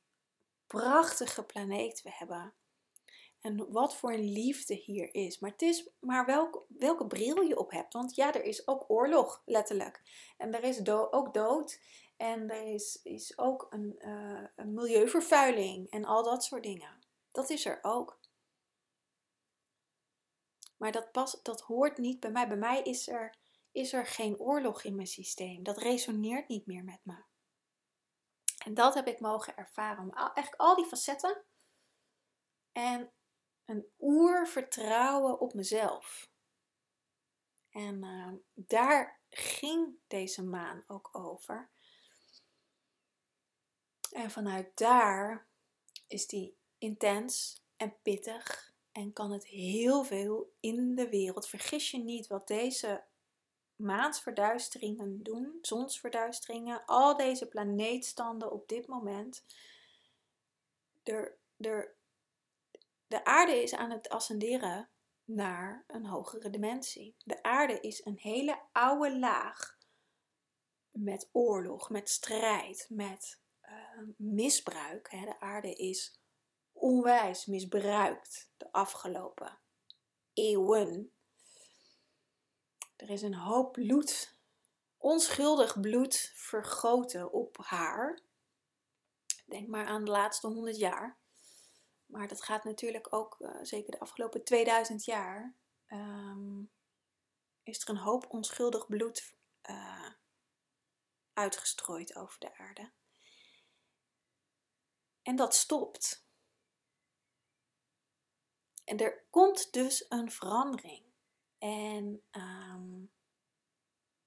prachtige 0.68 1.44
planeet 1.44 2.02
we 2.02 2.10
hebben. 2.14 2.54
En 3.42 3.72
wat 3.72 3.96
voor 3.96 4.14
een 4.14 4.32
liefde 4.32 4.74
hier 4.74 5.14
is. 5.14 5.40
Maar 5.40 5.52
het 5.52 5.62
is 5.62 5.90
maar 6.00 6.26
welk, 6.26 6.66
welke 6.68 7.08
bril 7.08 7.42
je 7.42 7.60
op 7.60 7.72
hebt. 7.72 7.94
Want 7.94 8.16
ja, 8.16 8.34
er 8.34 8.44
is 8.44 8.68
ook 8.68 8.86
oorlog, 8.88 9.42
letterlijk. 9.46 10.02
En 10.38 10.54
er 10.54 10.64
is 10.64 10.90
ook 10.90 11.34
dood. 11.34 11.80
En 12.18 12.50
er 12.50 12.74
is, 12.74 13.00
is 13.04 13.38
ook 13.38 13.68
een, 13.70 13.96
uh, 14.00 14.44
een 14.56 14.74
milieuvervuiling. 14.74 15.90
En 15.90 16.06
al 16.06 16.24
dat 16.24 16.44
soort 16.44 16.64
dingen. 16.64 16.99
Dat 17.32 17.50
is 17.50 17.66
er 17.66 17.80
ook. 17.82 18.20
Maar 20.78 20.92
dat, 20.92 21.12
pas, 21.12 21.42
dat 21.42 21.62
hoort 21.62 21.98
niet 21.98 22.20
bij 22.20 22.32
mij. 22.32 22.48
Bij 22.48 22.58
mij 22.58 22.82
is 22.82 23.08
er, 23.08 23.38
is 23.72 23.94
er 23.94 24.06
geen 24.06 24.40
oorlog 24.40 24.84
in 24.84 24.96
mijn 24.96 25.08
systeem. 25.08 25.64
Dat 25.64 25.78
resoneert 25.78 26.48
niet 26.48 26.66
meer 26.66 26.84
met 26.84 27.00
me. 27.04 27.24
En 28.66 28.74
dat 28.74 28.94
heb 28.94 29.08
ik 29.08 29.20
mogen 29.20 29.58
ervaren. 29.58 30.12
Eigenlijk 30.12 30.56
al 30.56 30.76
die 30.76 30.86
facetten. 30.86 31.44
En 32.72 33.12
een 33.66 33.88
oervertrouwen 34.00 35.40
op 35.40 35.54
mezelf. 35.54 36.30
En 37.70 38.04
uh, 38.04 38.34
daar 38.54 39.22
ging 39.30 39.98
deze 40.08 40.44
maan 40.44 40.84
ook 40.88 41.10
over. 41.12 41.70
En 44.12 44.32
vanuit 44.32 44.78
daar 44.78 45.48
is 46.08 46.28
die 46.28 46.59
intens 46.80 47.64
en 47.78 47.96
pittig 48.02 48.74
en 48.92 49.14
kan 49.14 49.32
het 49.32 49.46
heel 49.46 50.04
veel 50.04 50.54
in 50.60 50.96
de 50.96 51.10
wereld. 51.10 51.48
Vergis 51.48 51.92
je 51.92 51.98
niet 51.98 52.28
wat 52.28 52.48
deze 52.48 53.04
maansverduisteringen 53.76 55.24
doen, 55.24 55.58
zonsverduisteringen, 55.62 56.86
al 56.86 57.18
deze 57.18 57.48
planeetstanden 57.48 58.52
op 58.52 58.68
dit 58.68 58.88
moment. 58.88 59.46
De 63.08 63.24
aarde 63.24 63.62
is 63.62 63.74
aan 63.76 63.92
het 63.92 64.10
ascenderen 64.10 64.90
naar 65.24 65.84
een 65.88 66.06
hogere 66.06 66.50
dimensie. 66.50 67.16
De 67.24 67.44
aarde 67.44 67.80
is 67.80 68.06
een 68.06 68.18
hele 68.18 68.62
oude 68.72 69.20
laag 69.20 69.78
met 70.92 71.30
oorlog, 71.32 71.90
met 71.90 72.10
strijd, 72.10 72.86
met 72.90 73.42
uh, 73.62 74.08
misbruik. 74.18 75.10
De 75.10 75.40
aarde 75.40 75.76
is 75.76 76.19
onwijs 76.80 77.46
misbruikt 77.46 78.52
de 78.58 78.72
afgelopen 78.72 79.60
eeuwen. 80.34 81.14
Er 82.96 83.10
is 83.10 83.22
een 83.22 83.36
hoop 83.36 83.72
bloed, 83.72 84.38
onschuldig 84.98 85.80
bloed, 85.80 86.32
vergoten 86.36 87.32
op 87.32 87.58
haar. 87.58 88.22
Denk 89.46 89.68
maar 89.68 89.86
aan 89.86 90.06
de 90.06 90.12
laatste 90.12 90.48
100 90.48 90.78
jaar. 90.78 91.20
Maar 92.06 92.28
dat 92.28 92.44
gaat 92.44 92.64
natuurlijk 92.64 93.14
ook, 93.14 93.40
uh, 93.40 93.58
zeker 93.62 93.92
de 93.92 94.00
afgelopen 94.00 94.44
2000 94.44 95.06
jaar, 95.06 95.56
um, 95.88 96.72
is 97.64 97.82
er 97.82 97.90
een 97.90 97.98
hoop 97.98 98.30
onschuldig 98.30 98.88
bloed 98.88 99.36
uh, 99.70 100.10
uitgestrooid 101.34 102.16
over 102.16 102.40
de 102.40 102.58
aarde. 102.58 102.92
En 105.22 105.36
dat 105.36 105.56
stopt. 105.56 106.28
En 108.90 108.98
er 108.98 109.24
komt 109.30 109.74
dus 109.74 110.06
een 110.10 110.32
verandering. 110.32 111.04
En 111.58 112.22
um, 112.32 113.12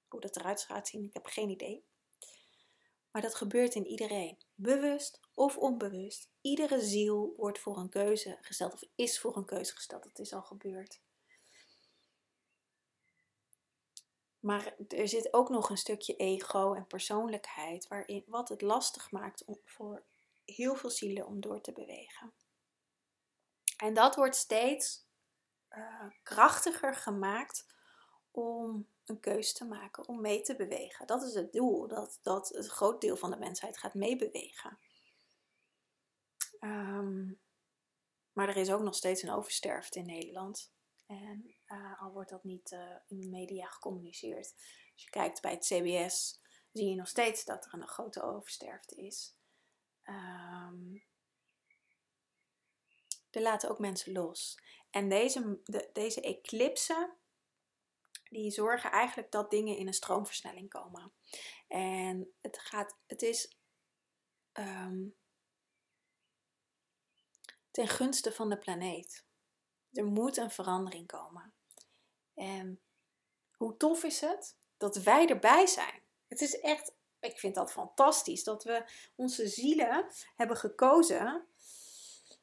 hoe 0.08 0.20
dat 0.20 0.36
eruit 0.36 0.62
gaat 0.62 0.88
zien, 0.88 1.04
ik 1.04 1.14
heb 1.14 1.26
geen 1.26 1.50
idee. 1.50 1.84
Maar 3.10 3.22
dat 3.22 3.34
gebeurt 3.34 3.74
in 3.74 3.86
iedereen, 3.86 4.38
bewust 4.54 5.20
of 5.34 5.56
onbewust. 5.56 6.30
Iedere 6.40 6.80
ziel 6.80 7.34
wordt 7.36 7.58
voor 7.58 7.78
een 7.78 7.88
keuze 7.88 8.38
gesteld 8.40 8.72
of 8.72 8.82
is 8.94 9.20
voor 9.20 9.36
een 9.36 9.44
keuze 9.44 9.74
gesteld. 9.74 10.02
Dat 10.02 10.18
is 10.18 10.32
al 10.32 10.42
gebeurd. 10.42 11.00
Maar 14.40 14.74
er 14.88 15.08
zit 15.08 15.32
ook 15.32 15.48
nog 15.48 15.70
een 15.70 15.76
stukje 15.76 16.16
ego 16.16 16.74
en 16.74 16.86
persoonlijkheid, 16.86 17.88
waarin, 17.88 18.24
wat 18.26 18.48
het 18.48 18.60
lastig 18.60 19.10
maakt 19.10 19.44
om, 19.44 19.60
voor 19.64 20.02
heel 20.44 20.74
veel 20.74 20.90
zielen 20.90 21.26
om 21.26 21.40
door 21.40 21.60
te 21.60 21.72
bewegen. 21.72 22.32
En 23.82 23.94
dat 23.94 24.14
wordt 24.14 24.36
steeds 24.36 25.06
uh, 25.70 26.04
krachtiger 26.22 26.94
gemaakt 26.94 27.66
om 28.30 28.88
een 29.04 29.20
keus 29.20 29.52
te 29.52 29.64
maken, 29.64 30.08
om 30.08 30.20
mee 30.20 30.40
te 30.40 30.56
bewegen. 30.56 31.06
Dat 31.06 31.22
is 31.22 31.34
het 31.34 31.52
doel, 31.52 31.88
dat, 31.88 32.18
dat 32.22 32.48
het 32.48 32.66
groot 32.66 33.00
deel 33.00 33.16
van 33.16 33.30
de 33.30 33.36
mensheid 33.36 33.78
gaat 33.78 33.94
meebewegen. 33.94 34.78
Um, 36.60 37.40
maar 38.32 38.48
er 38.48 38.56
is 38.56 38.70
ook 38.70 38.82
nog 38.82 38.94
steeds 38.94 39.22
een 39.22 39.32
oversterfte 39.32 39.98
in 39.98 40.06
Nederland. 40.06 40.72
En 41.06 41.54
uh, 41.66 42.02
al 42.02 42.12
wordt 42.12 42.30
dat 42.30 42.44
niet 42.44 42.70
uh, 42.70 42.96
in 43.06 43.20
de 43.20 43.28
media 43.28 43.66
gecommuniceerd. 43.66 44.54
Als 44.92 45.02
je 45.02 45.10
kijkt 45.10 45.40
bij 45.40 45.52
het 45.52 45.64
CBS, 45.64 46.40
zie 46.72 46.88
je 46.88 46.96
nog 46.96 47.08
steeds 47.08 47.44
dat 47.44 47.64
er 47.64 47.74
een 47.74 47.88
grote 47.88 48.22
oversterfte 48.22 48.94
is. 48.94 49.36
Um, 50.04 51.02
er 53.36 53.42
laten 53.42 53.70
ook 53.70 53.78
mensen 53.78 54.12
los. 54.12 54.58
En 54.90 55.08
deze, 55.08 55.60
de, 55.64 55.90
deze 55.92 56.20
eclipsen, 56.20 57.16
die 58.30 58.50
zorgen 58.50 58.90
eigenlijk 58.90 59.30
dat 59.30 59.50
dingen 59.50 59.76
in 59.76 59.86
een 59.86 59.94
stroomversnelling 59.94 60.68
komen. 60.68 61.12
En 61.68 62.32
het 62.40 62.58
gaat, 62.58 62.96
het 63.06 63.22
is 63.22 63.56
um, 64.52 65.16
ten 67.70 67.88
gunste 67.88 68.32
van 68.32 68.50
de 68.50 68.58
planeet. 68.58 69.24
Er 69.92 70.04
moet 70.04 70.36
een 70.36 70.50
verandering 70.50 71.06
komen. 71.06 71.54
En 72.34 72.80
hoe 73.56 73.76
tof 73.76 74.04
is 74.04 74.20
het 74.20 74.56
dat 74.76 74.96
wij 74.96 75.26
erbij 75.26 75.66
zijn? 75.66 76.02
Het 76.28 76.40
is 76.40 76.60
echt, 76.60 76.94
ik 77.20 77.38
vind 77.38 77.54
dat 77.54 77.72
fantastisch 77.72 78.44
dat 78.44 78.64
we 78.64 78.84
onze 79.14 79.48
zielen 79.48 80.10
hebben 80.36 80.56
gekozen 80.56 81.46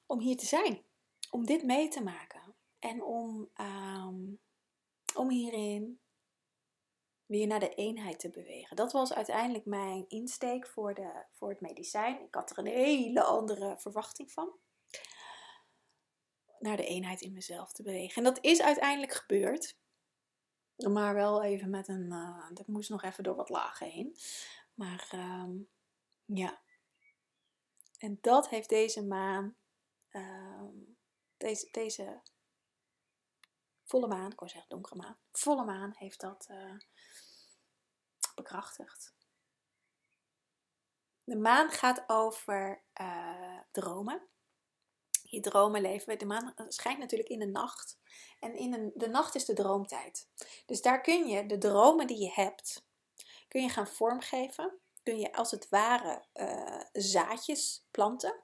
om 0.10 0.20
hier 0.20 0.38
te 0.38 0.46
zijn. 0.46 0.84
Om 1.30 1.46
dit 1.46 1.64
mee 1.64 1.88
te 1.88 2.04
maken. 2.04 2.56
En 2.80 3.04
om, 3.04 3.50
um, 3.62 4.40
om 5.16 5.30
hierin 5.30 6.00
weer 7.26 7.48
naar 7.48 7.60
de 7.60 7.76
eenheid 7.76 8.20
te 8.20 8.30
bewegen. 8.30 8.76
Dat 8.76 8.92
was 8.92 9.14
uiteindelijk 9.14 9.66
mijn 9.66 10.06
insteek 10.08 10.68
voor, 10.68 10.94
de, 10.94 11.26
voor 11.34 11.50
het 11.50 11.62
medicijn. 11.62 12.22
Ik 12.22 12.36
had 12.36 12.50
er 12.50 12.58
een 12.58 12.66
hele 12.66 13.24
andere 13.24 13.76
verwachting 13.78 14.32
van. 14.32 14.52
naar 16.60 16.78
de 16.78 16.86
eenheid 16.86 17.22
in 17.22 17.34
mezelf 17.34 17.72
te 17.72 17.84
bewegen. 17.84 18.16
En 18.16 18.24
dat 18.24 18.44
is 18.44 18.62
uiteindelijk 18.62 19.14
gebeurd. 19.14 19.78
Maar 20.76 21.14
wel 21.14 21.44
even 21.44 21.70
met 21.70 21.88
een. 21.88 22.06
Uh, 22.06 22.50
dat 22.54 22.68
moest 22.68 22.90
nog 22.90 23.04
even 23.04 23.24
door 23.24 23.36
wat 23.36 23.50
lagen 23.50 23.88
heen. 23.88 24.16
Maar 24.74 25.08
ehm, 25.12 25.52
ja. 26.26 26.62
En 27.98 28.18
dat 28.22 28.50
heeft 28.50 28.70
deze 28.70 29.06
maan. 29.06 29.56
Ehm, 30.10 30.78
deze, 31.38 31.68
deze 31.72 32.22
volle 33.84 34.08
maan, 34.08 34.32
ik 34.32 34.40
wou 34.40 34.52
zeggen 34.52 34.70
donkere 34.70 34.96
maan. 34.96 35.18
Volle 35.32 35.66
maan 35.66 35.94
heeft 35.98 36.20
dat 36.20 36.48
uh, 36.52 36.78
bekrachtigd. 38.36 39.14
De 41.24 41.38
maan 41.38 41.70
gaat 41.70 42.04
over 42.08 42.84
uh, 43.02 43.60
dromen. 43.72 44.28
Je 45.24 45.40
dromen 45.40 45.82
leven. 45.82 46.18
De 46.18 46.26
maan 46.26 46.54
schijnt 46.68 47.00
natuurlijk 47.00 47.30
in 47.30 47.40
de 47.40 47.46
nacht. 47.46 48.00
En 48.40 48.56
in 48.56 48.74
een, 48.74 48.92
de 48.96 49.08
nacht 49.08 49.36
is 49.36 49.46
de 49.46 49.54
droomtijd. 49.54 50.28
Dus 50.66 50.82
daar 50.82 51.02
kun 51.02 51.28
je 51.28 51.46
de 51.46 51.58
dromen 51.58 52.08
die 52.08 52.20
je 52.20 52.32
hebt, 52.32 52.86
kun 53.48 53.62
je 53.62 53.70
gaan 53.70 53.88
vormgeven. 53.88 54.80
Kun 55.04 55.20
je 55.20 55.34
als 55.34 55.52
het 55.52 55.70
ware 55.70 56.26
uh, 56.34 56.82
zaadjes 56.92 57.86
planten. 57.92 58.44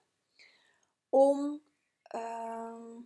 Om 1.18 1.62
uh, 2.16 2.98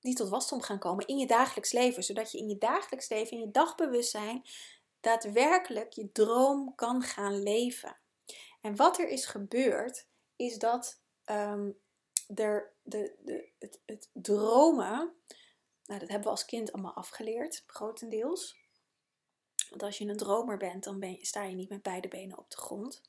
die 0.00 0.14
tot 0.14 0.28
wasdom 0.28 0.60
gaan 0.60 0.78
komen 0.78 1.06
in 1.06 1.18
je 1.18 1.26
dagelijks 1.26 1.72
leven. 1.72 2.02
Zodat 2.02 2.32
je 2.32 2.38
in 2.38 2.48
je 2.48 2.58
dagelijks 2.58 3.08
leven, 3.08 3.36
in 3.36 3.40
je 3.40 3.50
dagbewustzijn, 3.50 4.44
daadwerkelijk 5.00 5.92
je 5.92 6.12
droom 6.12 6.74
kan 6.74 7.02
gaan 7.02 7.42
leven. 7.42 7.96
En 8.60 8.76
wat 8.76 8.98
er 8.98 9.08
is 9.08 9.26
gebeurd, 9.26 10.06
is 10.36 10.58
dat 10.58 11.00
um, 11.24 11.78
er 12.34 12.72
de, 12.82 13.14
de, 13.18 13.48
het, 13.58 13.80
het 13.86 14.10
dromen, 14.12 15.14
nou, 15.84 16.00
dat 16.00 16.08
hebben 16.08 16.22
we 16.22 16.28
als 16.28 16.44
kind 16.44 16.72
allemaal 16.72 16.94
afgeleerd, 16.94 17.64
grotendeels. 17.66 18.56
Want 19.68 19.82
als 19.82 19.98
je 19.98 20.06
een 20.06 20.16
dromer 20.16 20.56
bent, 20.56 20.84
dan 20.84 20.98
ben 20.98 21.10
je, 21.10 21.26
sta 21.26 21.42
je 21.42 21.54
niet 21.54 21.68
met 21.68 21.82
beide 21.82 22.08
benen 22.08 22.38
op 22.38 22.50
de 22.50 22.56
grond. 22.56 23.02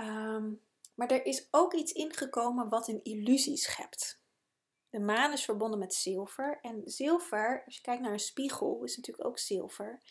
Um, 0.00 0.60
maar 1.00 1.10
er 1.10 1.26
is 1.26 1.48
ook 1.50 1.74
iets 1.74 1.92
ingekomen 1.92 2.68
wat 2.68 2.88
een 2.88 3.02
illusie 3.02 3.56
schept. 3.56 4.22
De 4.88 5.00
maan 5.00 5.32
is 5.32 5.44
verbonden 5.44 5.78
met 5.78 5.94
zilver. 5.94 6.58
En 6.60 6.82
zilver, 6.84 7.62
als 7.64 7.74
je 7.74 7.80
kijkt 7.80 8.02
naar 8.02 8.12
een 8.12 8.18
spiegel, 8.18 8.84
is 8.84 8.96
natuurlijk 8.96 9.28
ook 9.28 9.38
zilver. 9.38 10.02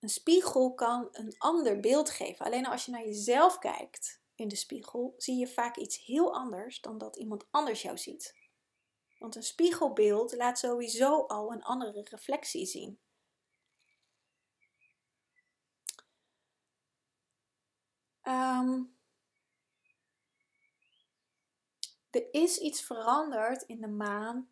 Een 0.00 0.08
spiegel 0.08 0.74
kan 0.74 1.08
een 1.10 1.34
ander 1.38 1.80
beeld 1.80 2.10
geven. 2.10 2.46
Alleen 2.46 2.66
als 2.66 2.84
je 2.84 2.90
naar 2.90 3.04
jezelf 3.04 3.58
kijkt 3.58 4.22
in 4.34 4.48
de 4.48 4.56
spiegel, 4.56 5.14
zie 5.16 5.38
je 5.38 5.48
vaak 5.48 5.76
iets 5.76 6.04
heel 6.04 6.34
anders 6.34 6.80
dan 6.80 6.98
dat 6.98 7.16
iemand 7.16 7.46
anders 7.50 7.82
jou 7.82 7.98
ziet. 7.98 8.36
Want 9.18 9.36
een 9.36 9.42
spiegelbeeld 9.42 10.32
laat 10.36 10.58
sowieso 10.58 11.26
al 11.26 11.52
een 11.52 11.62
andere 11.62 12.02
reflectie 12.02 12.66
zien. 12.66 13.00
Um, 18.22 18.97
er 22.10 22.34
is 22.34 22.58
iets 22.58 22.82
veranderd 22.82 23.62
in 23.62 23.80
de 23.80 23.88
maan, 23.88 24.48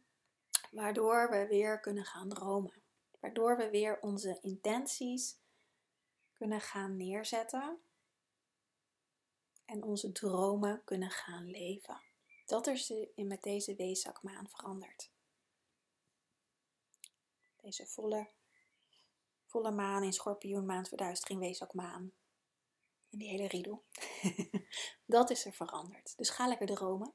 waardoor 0.71 1.31
we 1.31 1.47
weer 1.47 1.81
kunnen 1.81 2.05
gaan 2.05 2.29
dromen. 2.29 2.83
Waardoor 3.21 3.57
we 3.57 3.71
weer 3.71 4.01
onze 4.01 4.39
intenties 4.41 5.39
kunnen 6.33 6.61
gaan 6.61 6.97
neerzetten 6.97 7.79
en 9.65 9.83
onze 9.83 10.13
dromen 10.13 10.83
kunnen 10.85 11.11
gaan 11.11 11.51
leven. 11.51 12.01
Dat 12.47 12.67
is 12.67 12.93
met 13.15 13.43
deze 13.43 13.75
weeszakmaan 13.75 14.49
veranderd. 14.49 15.11
Deze 17.57 17.87
volle, 17.87 18.29
volle 19.47 19.71
maan 19.71 20.03
in 20.03 20.13
schorpioenmaan, 20.13 20.87
verduistering, 20.87 21.41
weeszakmaan. 21.41 22.13
En 23.11 23.19
die 23.19 23.29
hele 23.29 23.47
riedel. 23.47 23.85
dat 25.07 25.31
is 25.31 25.45
er 25.45 25.53
veranderd. 25.53 26.17
Dus 26.17 26.31
ga 26.31 26.47
lekker 26.47 26.67
dromen. 26.67 27.15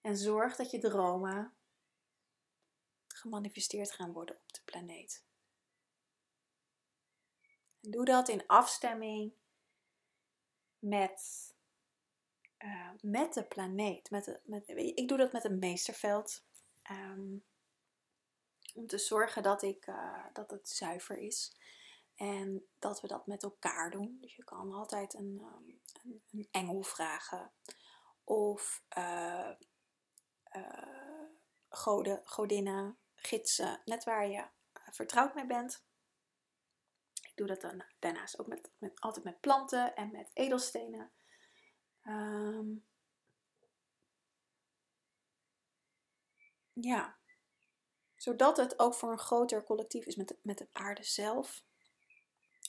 En 0.00 0.16
zorg 0.16 0.56
dat 0.56 0.70
je 0.70 0.78
dromen 0.78 1.54
gemanifesteerd 3.06 3.92
gaan 3.92 4.12
worden 4.12 4.36
op 4.36 4.52
de 4.52 4.60
planeet. 4.64 5.24
En 7.80 7.90
doe 7.90 8.04
dat 8.04 8.28
in 8.28 8.46
afstemming 8.46 9.32
met, 10.78 11.54
uh, 12.58 12.90
met 13.00 13.34
de 13.34 13.44
planeet. 13.44 14.10
Met 14.10 14.24
de, 14.24 14.40
met, 14.44 14.68
ik 14.68 15.08
doe 15.08 15.18
dat 15.18 15.32
met 15.32 15.44
een 15.44 15.58
meesterveld. 15.58 16.46
Um, 16.90 17.44
om 18.74 18.86
te 18.86 18.98
zorgen 18.98 19.42
dat, 19.42 19.62
ik, 19.62 19.86
uh, 19.86 20.24
dat 20.32 20.50
het 20.50 20.68
zuiver 20.68 21.18
is. 21.18 21.56
En 22.14 22.68
dat 22.78 23.00
we 23.00 23.08
dat 23.08 23.26
met 23.26 23.42
elkaar 23.42 23.90
doen. 23.90 24.18
Dus 24.20 24.36
je 24.36 24.44
kan 24.44 24.72
altijd 24.72 25.14
een, 25.14 25.42
um, 25.42 25.80
een, 26.30 26.48
engel 26.50 26.82
vragen. 26.82 27.52
Of 28.24 28.82
uh, 28.98 29.50
goden, 31.68 32.20
godinnen, 32.24 32.98
gidsen. 33.14 33.80
Net 33.84 34.04
waar 34.04 34.28
je 34.28 34.48
vertrouwd 34.90 35.34
mee 35.34 35.46
bent 35.46 35.86
doe 37.38 37.46
dat 37.46 37.60
dan 37.60 37.84
daarnaast 37.98 38.38
ook 38.38 38.46
met, 38.46 38.70
met, 38.78 39.00
altijd 39.00 39.24
met 39.24 39.40
planten 39.40 39.96
en 39.96 40.10
met 40.10 40.30
edelstenen. 40.32 41.12
Ehm, 42.02 42.66
ja, 46.72 47.18
zodat 48.16 48.56
het 48.56 48.78
ook 48.78 48.94
voor 48.94 49.12
een 49.12 49.18
groter 49.18 49.64
collectief 49.64 50.06
is 50.06 50.16
met, 50.16 50.38
met 50.42 50.58
de 50.58 50.68
aarde 50.72 51.04
zelf. 51.04 51.64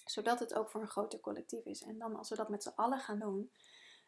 Zodat 0.05 0.39
het 0.39 0.53
ook 0.53 0.69
voor 0.69 0.81
een 0.81 0.87
groter 0.87 1.19
collectief 1.19 1.65
is. 1.65 1.81
En 1.81 1.97
dan 1.97 2.15
als 2.15 2.29
we 2.29 2.35
dat 2.35 2.49
met 2.49 2.63
z'n 2.63 2.75
allen 2.75 2.99
gaan 2.99 3.19
doen, 3.19 3.51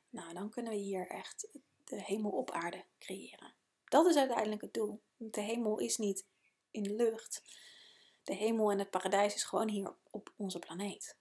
nou 0.10 0.34
dan 0.34 0.50
kunnen 0.50 0.72
we 0.72 0.78
hier 0.78 1.08
echt 1.08 1.60
de 1.84 2.04
hemel 2.04 2.32
op 2.32 2.52
aarde 2.52 2.86
creëren. 3.00 3.54
Dat 3.92 4.06
is 4.06 4.16
uiteindelijk 4.16 4.62
het 4.62 4.74
doel. 4.74 5.02
De 5.18 5.42
hemel 5.42 5.80
is 5.80 5.98
niet 5.98 6.26
in 6.72 6.84
de 6.84 6.94
lucht 6.94 7.42
de 8.24 8.34
hemel 8.34 8.72
en 8.72 8.80
het 8.80 8.90
paradijs 8.90 9.34
is 9.34 9.44
gewoon 9.44 9.70
hier 9.70 9.96
op 10.10 10.34
onze 10.36 10.60
planeet. 10.60 11.18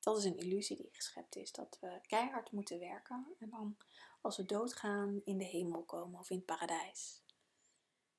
Dat 0.00 0.18
is 0.18 0.24
een 0.24 0.36
illusie 0.36 0.76
die 0.76 0.88
geschept 0.92 1.36
is, 1.36 1.52
dat 1.52 1.78
we 1.80 2.00
keihard 2.06 2.52
moeten 2.52 2.78
werken 2.78 3.34
en 3.38 3.50
dan 3.50 3.76
als 4.20 4.36
we 4.36 4.44
doodgaan 4.44 5.20
in 5.24 5.38
de 5.38 5.44
hemel 5.44 5.84
komen 5.84 6.20
of 6.20 6.30
in 6.30 6.36
het 6.36 6.46
paradijs. 6.46 7.22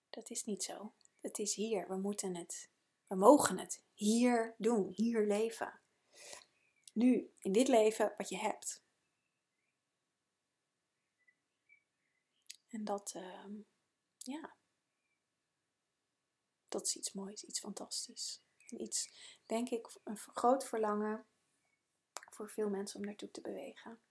Dat 0.09 0.29
is 0.29 0.43
niet 0.43 0.63
zo. 0.63 0.93
Het 1.21 1.39
is 1.39 1.55
hier. 1.55 1.87
We 1.87 1.97
moeten 1.97 2.35
het, 2.35 2.69
we 3.07 3.15
mogen 3.15 3.59
het 3.59 3.83
hier 3.93 4.55
doen, 4.57 4.87
hier 4.95 5.25
leven. 5.25 5.79
Nu, 6.93 7.33
in 7.39 7.51
dit 7.51 7.67
leven 7.67 8.13
wat 8.17 8.29
je 8.29 8.37
hebt. 8.37 8.83
En 12.69 12.83
dat, 12.83 13.13
uh, 13.15 13.45
ja, 14.17 14.55
dat 16.67 16.85
is 16.85 16.95
iets 16.95 17.13
moois, 17.13 17.43
iets 17.43 17.59
fantastisch. 17.59 18.41
En 18.67 18.81
iets, 18.81 19.09
denk 19.45 19.69
ik, 19.69 19.99
een 20.03 20.17
groot 20.17 20.65
verlangen 20.65 21.25
voor 22.29 22.49
veel 22.49 22.69
mensen 22.69 22.99
om 22.99 23.05
naartoe 23.05 23.31
te 23.31 23.41
bewegen. 23.41 24.01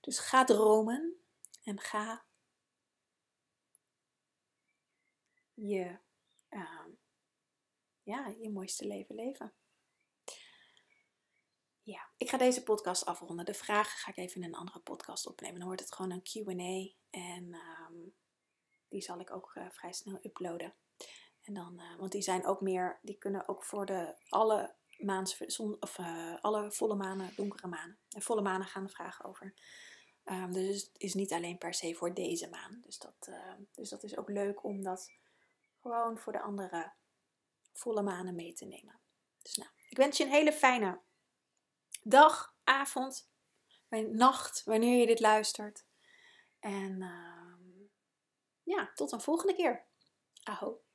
Dus 0.00 0.18
ga 0.18 0.44
dromen 0.44 1.26
en 1.64 1.80
ga 1.80 2.26
je, 5.54 5.98
uh, 6.50 6.86
ja, 8.02 8.26
je 8.28 8.50
mooiste 8.50 8.86
leven 8.86 9.14
leven. 9.14 9.54
Ja, 11.86 12.08
ik 12.16 12.30
ga 12.30 12.36
deze 12.38 12.62
podcast 12.62 13.04
afronden. 13.04 13.44
De 13.44 13.54
vragen 13.54 13.98
ga 13.98 14.10
ik 14.10 14.16
even 14.16 14.42
in 14.42 14.48
een 14.48 14.54
andere 14.54 14.78
podcast 14.78 15.26
opnemen. 15.26 15.58
Dan 15.58 15.66
wordt 15.66 15.82
het 15.82 15.94
gewoon 15.94 16.10
een 16.10 16.22
QA. 16.22 16.94
En 17.10 17.54
um, 17.54 18.14
die 18.88 19.00
zal 19.00 19.20
ik 19.20 19.30
ook 19.30 19.52
uh, 19.54 19.70
vrij 19.70 19.92
snel 19.92 20.18
uploaden. 20.22 20.74
En 21.42 21.54
dan, 21.54 21.80
uh, 21.80 21.98
want 21.98 22.12
die 22.12 22.22
zijn 22.22 22.46
ook 22.46 22.60
meer, 22.60 22.98
die 23.02 23.18
kunnen 23.18 23.48
ook 23.48 23.64
voor 23.64 23.86
de 23.86 24.14
alle 24.28 24.74
maans, 24.98 25.58
of 25.80 25.98
uh, 25.98 26.34
alle 26.40 26.72
volle 26.72 26.94
manen, 26.94 27.32
donkere 27.36 27.66
manen. 27.66 27.98
En 28.10 28.22
volle 28.22 28.42
manen 28.42 28.66
gaan 28.66 28.84
de 28.84 28.92
vragen 28.92 29.24
over. 29.24 29.54
Um, 30.24 30.52
dus 30.52 30.82
het 30.82 30.90
is 30.96 31.14
niet 31.14 31.32
alleen 31.32 31.58
per 31.58 31.74
se 31.74 31.94
voor 31.94 32.14
deze 32.14 32.48
maan. 32.48 32.80
Dus 32.82 32.98
dat, 32.98 33.26
uh, 33.28 33.52
dus 33.72 33.88
dat 33.88 34.02
is 34.02 34.16
ook 34.16 34.28
leuk 34.28 34.64
om 34.64 34.82
dat 34.82 35.12
gewoon 35.80 36.18
voor 36.18 36.32
de 36.32 36.40
andere 36.40 36.92
volle 37.72 38.02
manen 38.02 38.34
mee 38.34 38.52
te 38.52 38.64
nemen. 38.64 39.00
Dus 39.42 39.56
nou, 39.56 39.70
ik 39.88 39.96
wens 39.96 40.16
je 40.16 40.24
een 40.24 40.30
hele 40.30 40.52
fijne 40.52 41.00
dag, 42.08 42.54
avond, 42.64 43.30
nacht, 44.12 44.64
wanneer 44.64 45.00
je 45.00 45.06
dit 45.06 45.20
luistert. 45.20 45.86
En 46.60 46.98
ja, 48.62 48.90
tot 48.94 49.12
een 49.12 49.20
volgende 49.20 49.54
keer. 49.54 49.84
Aho. 50.42 50.85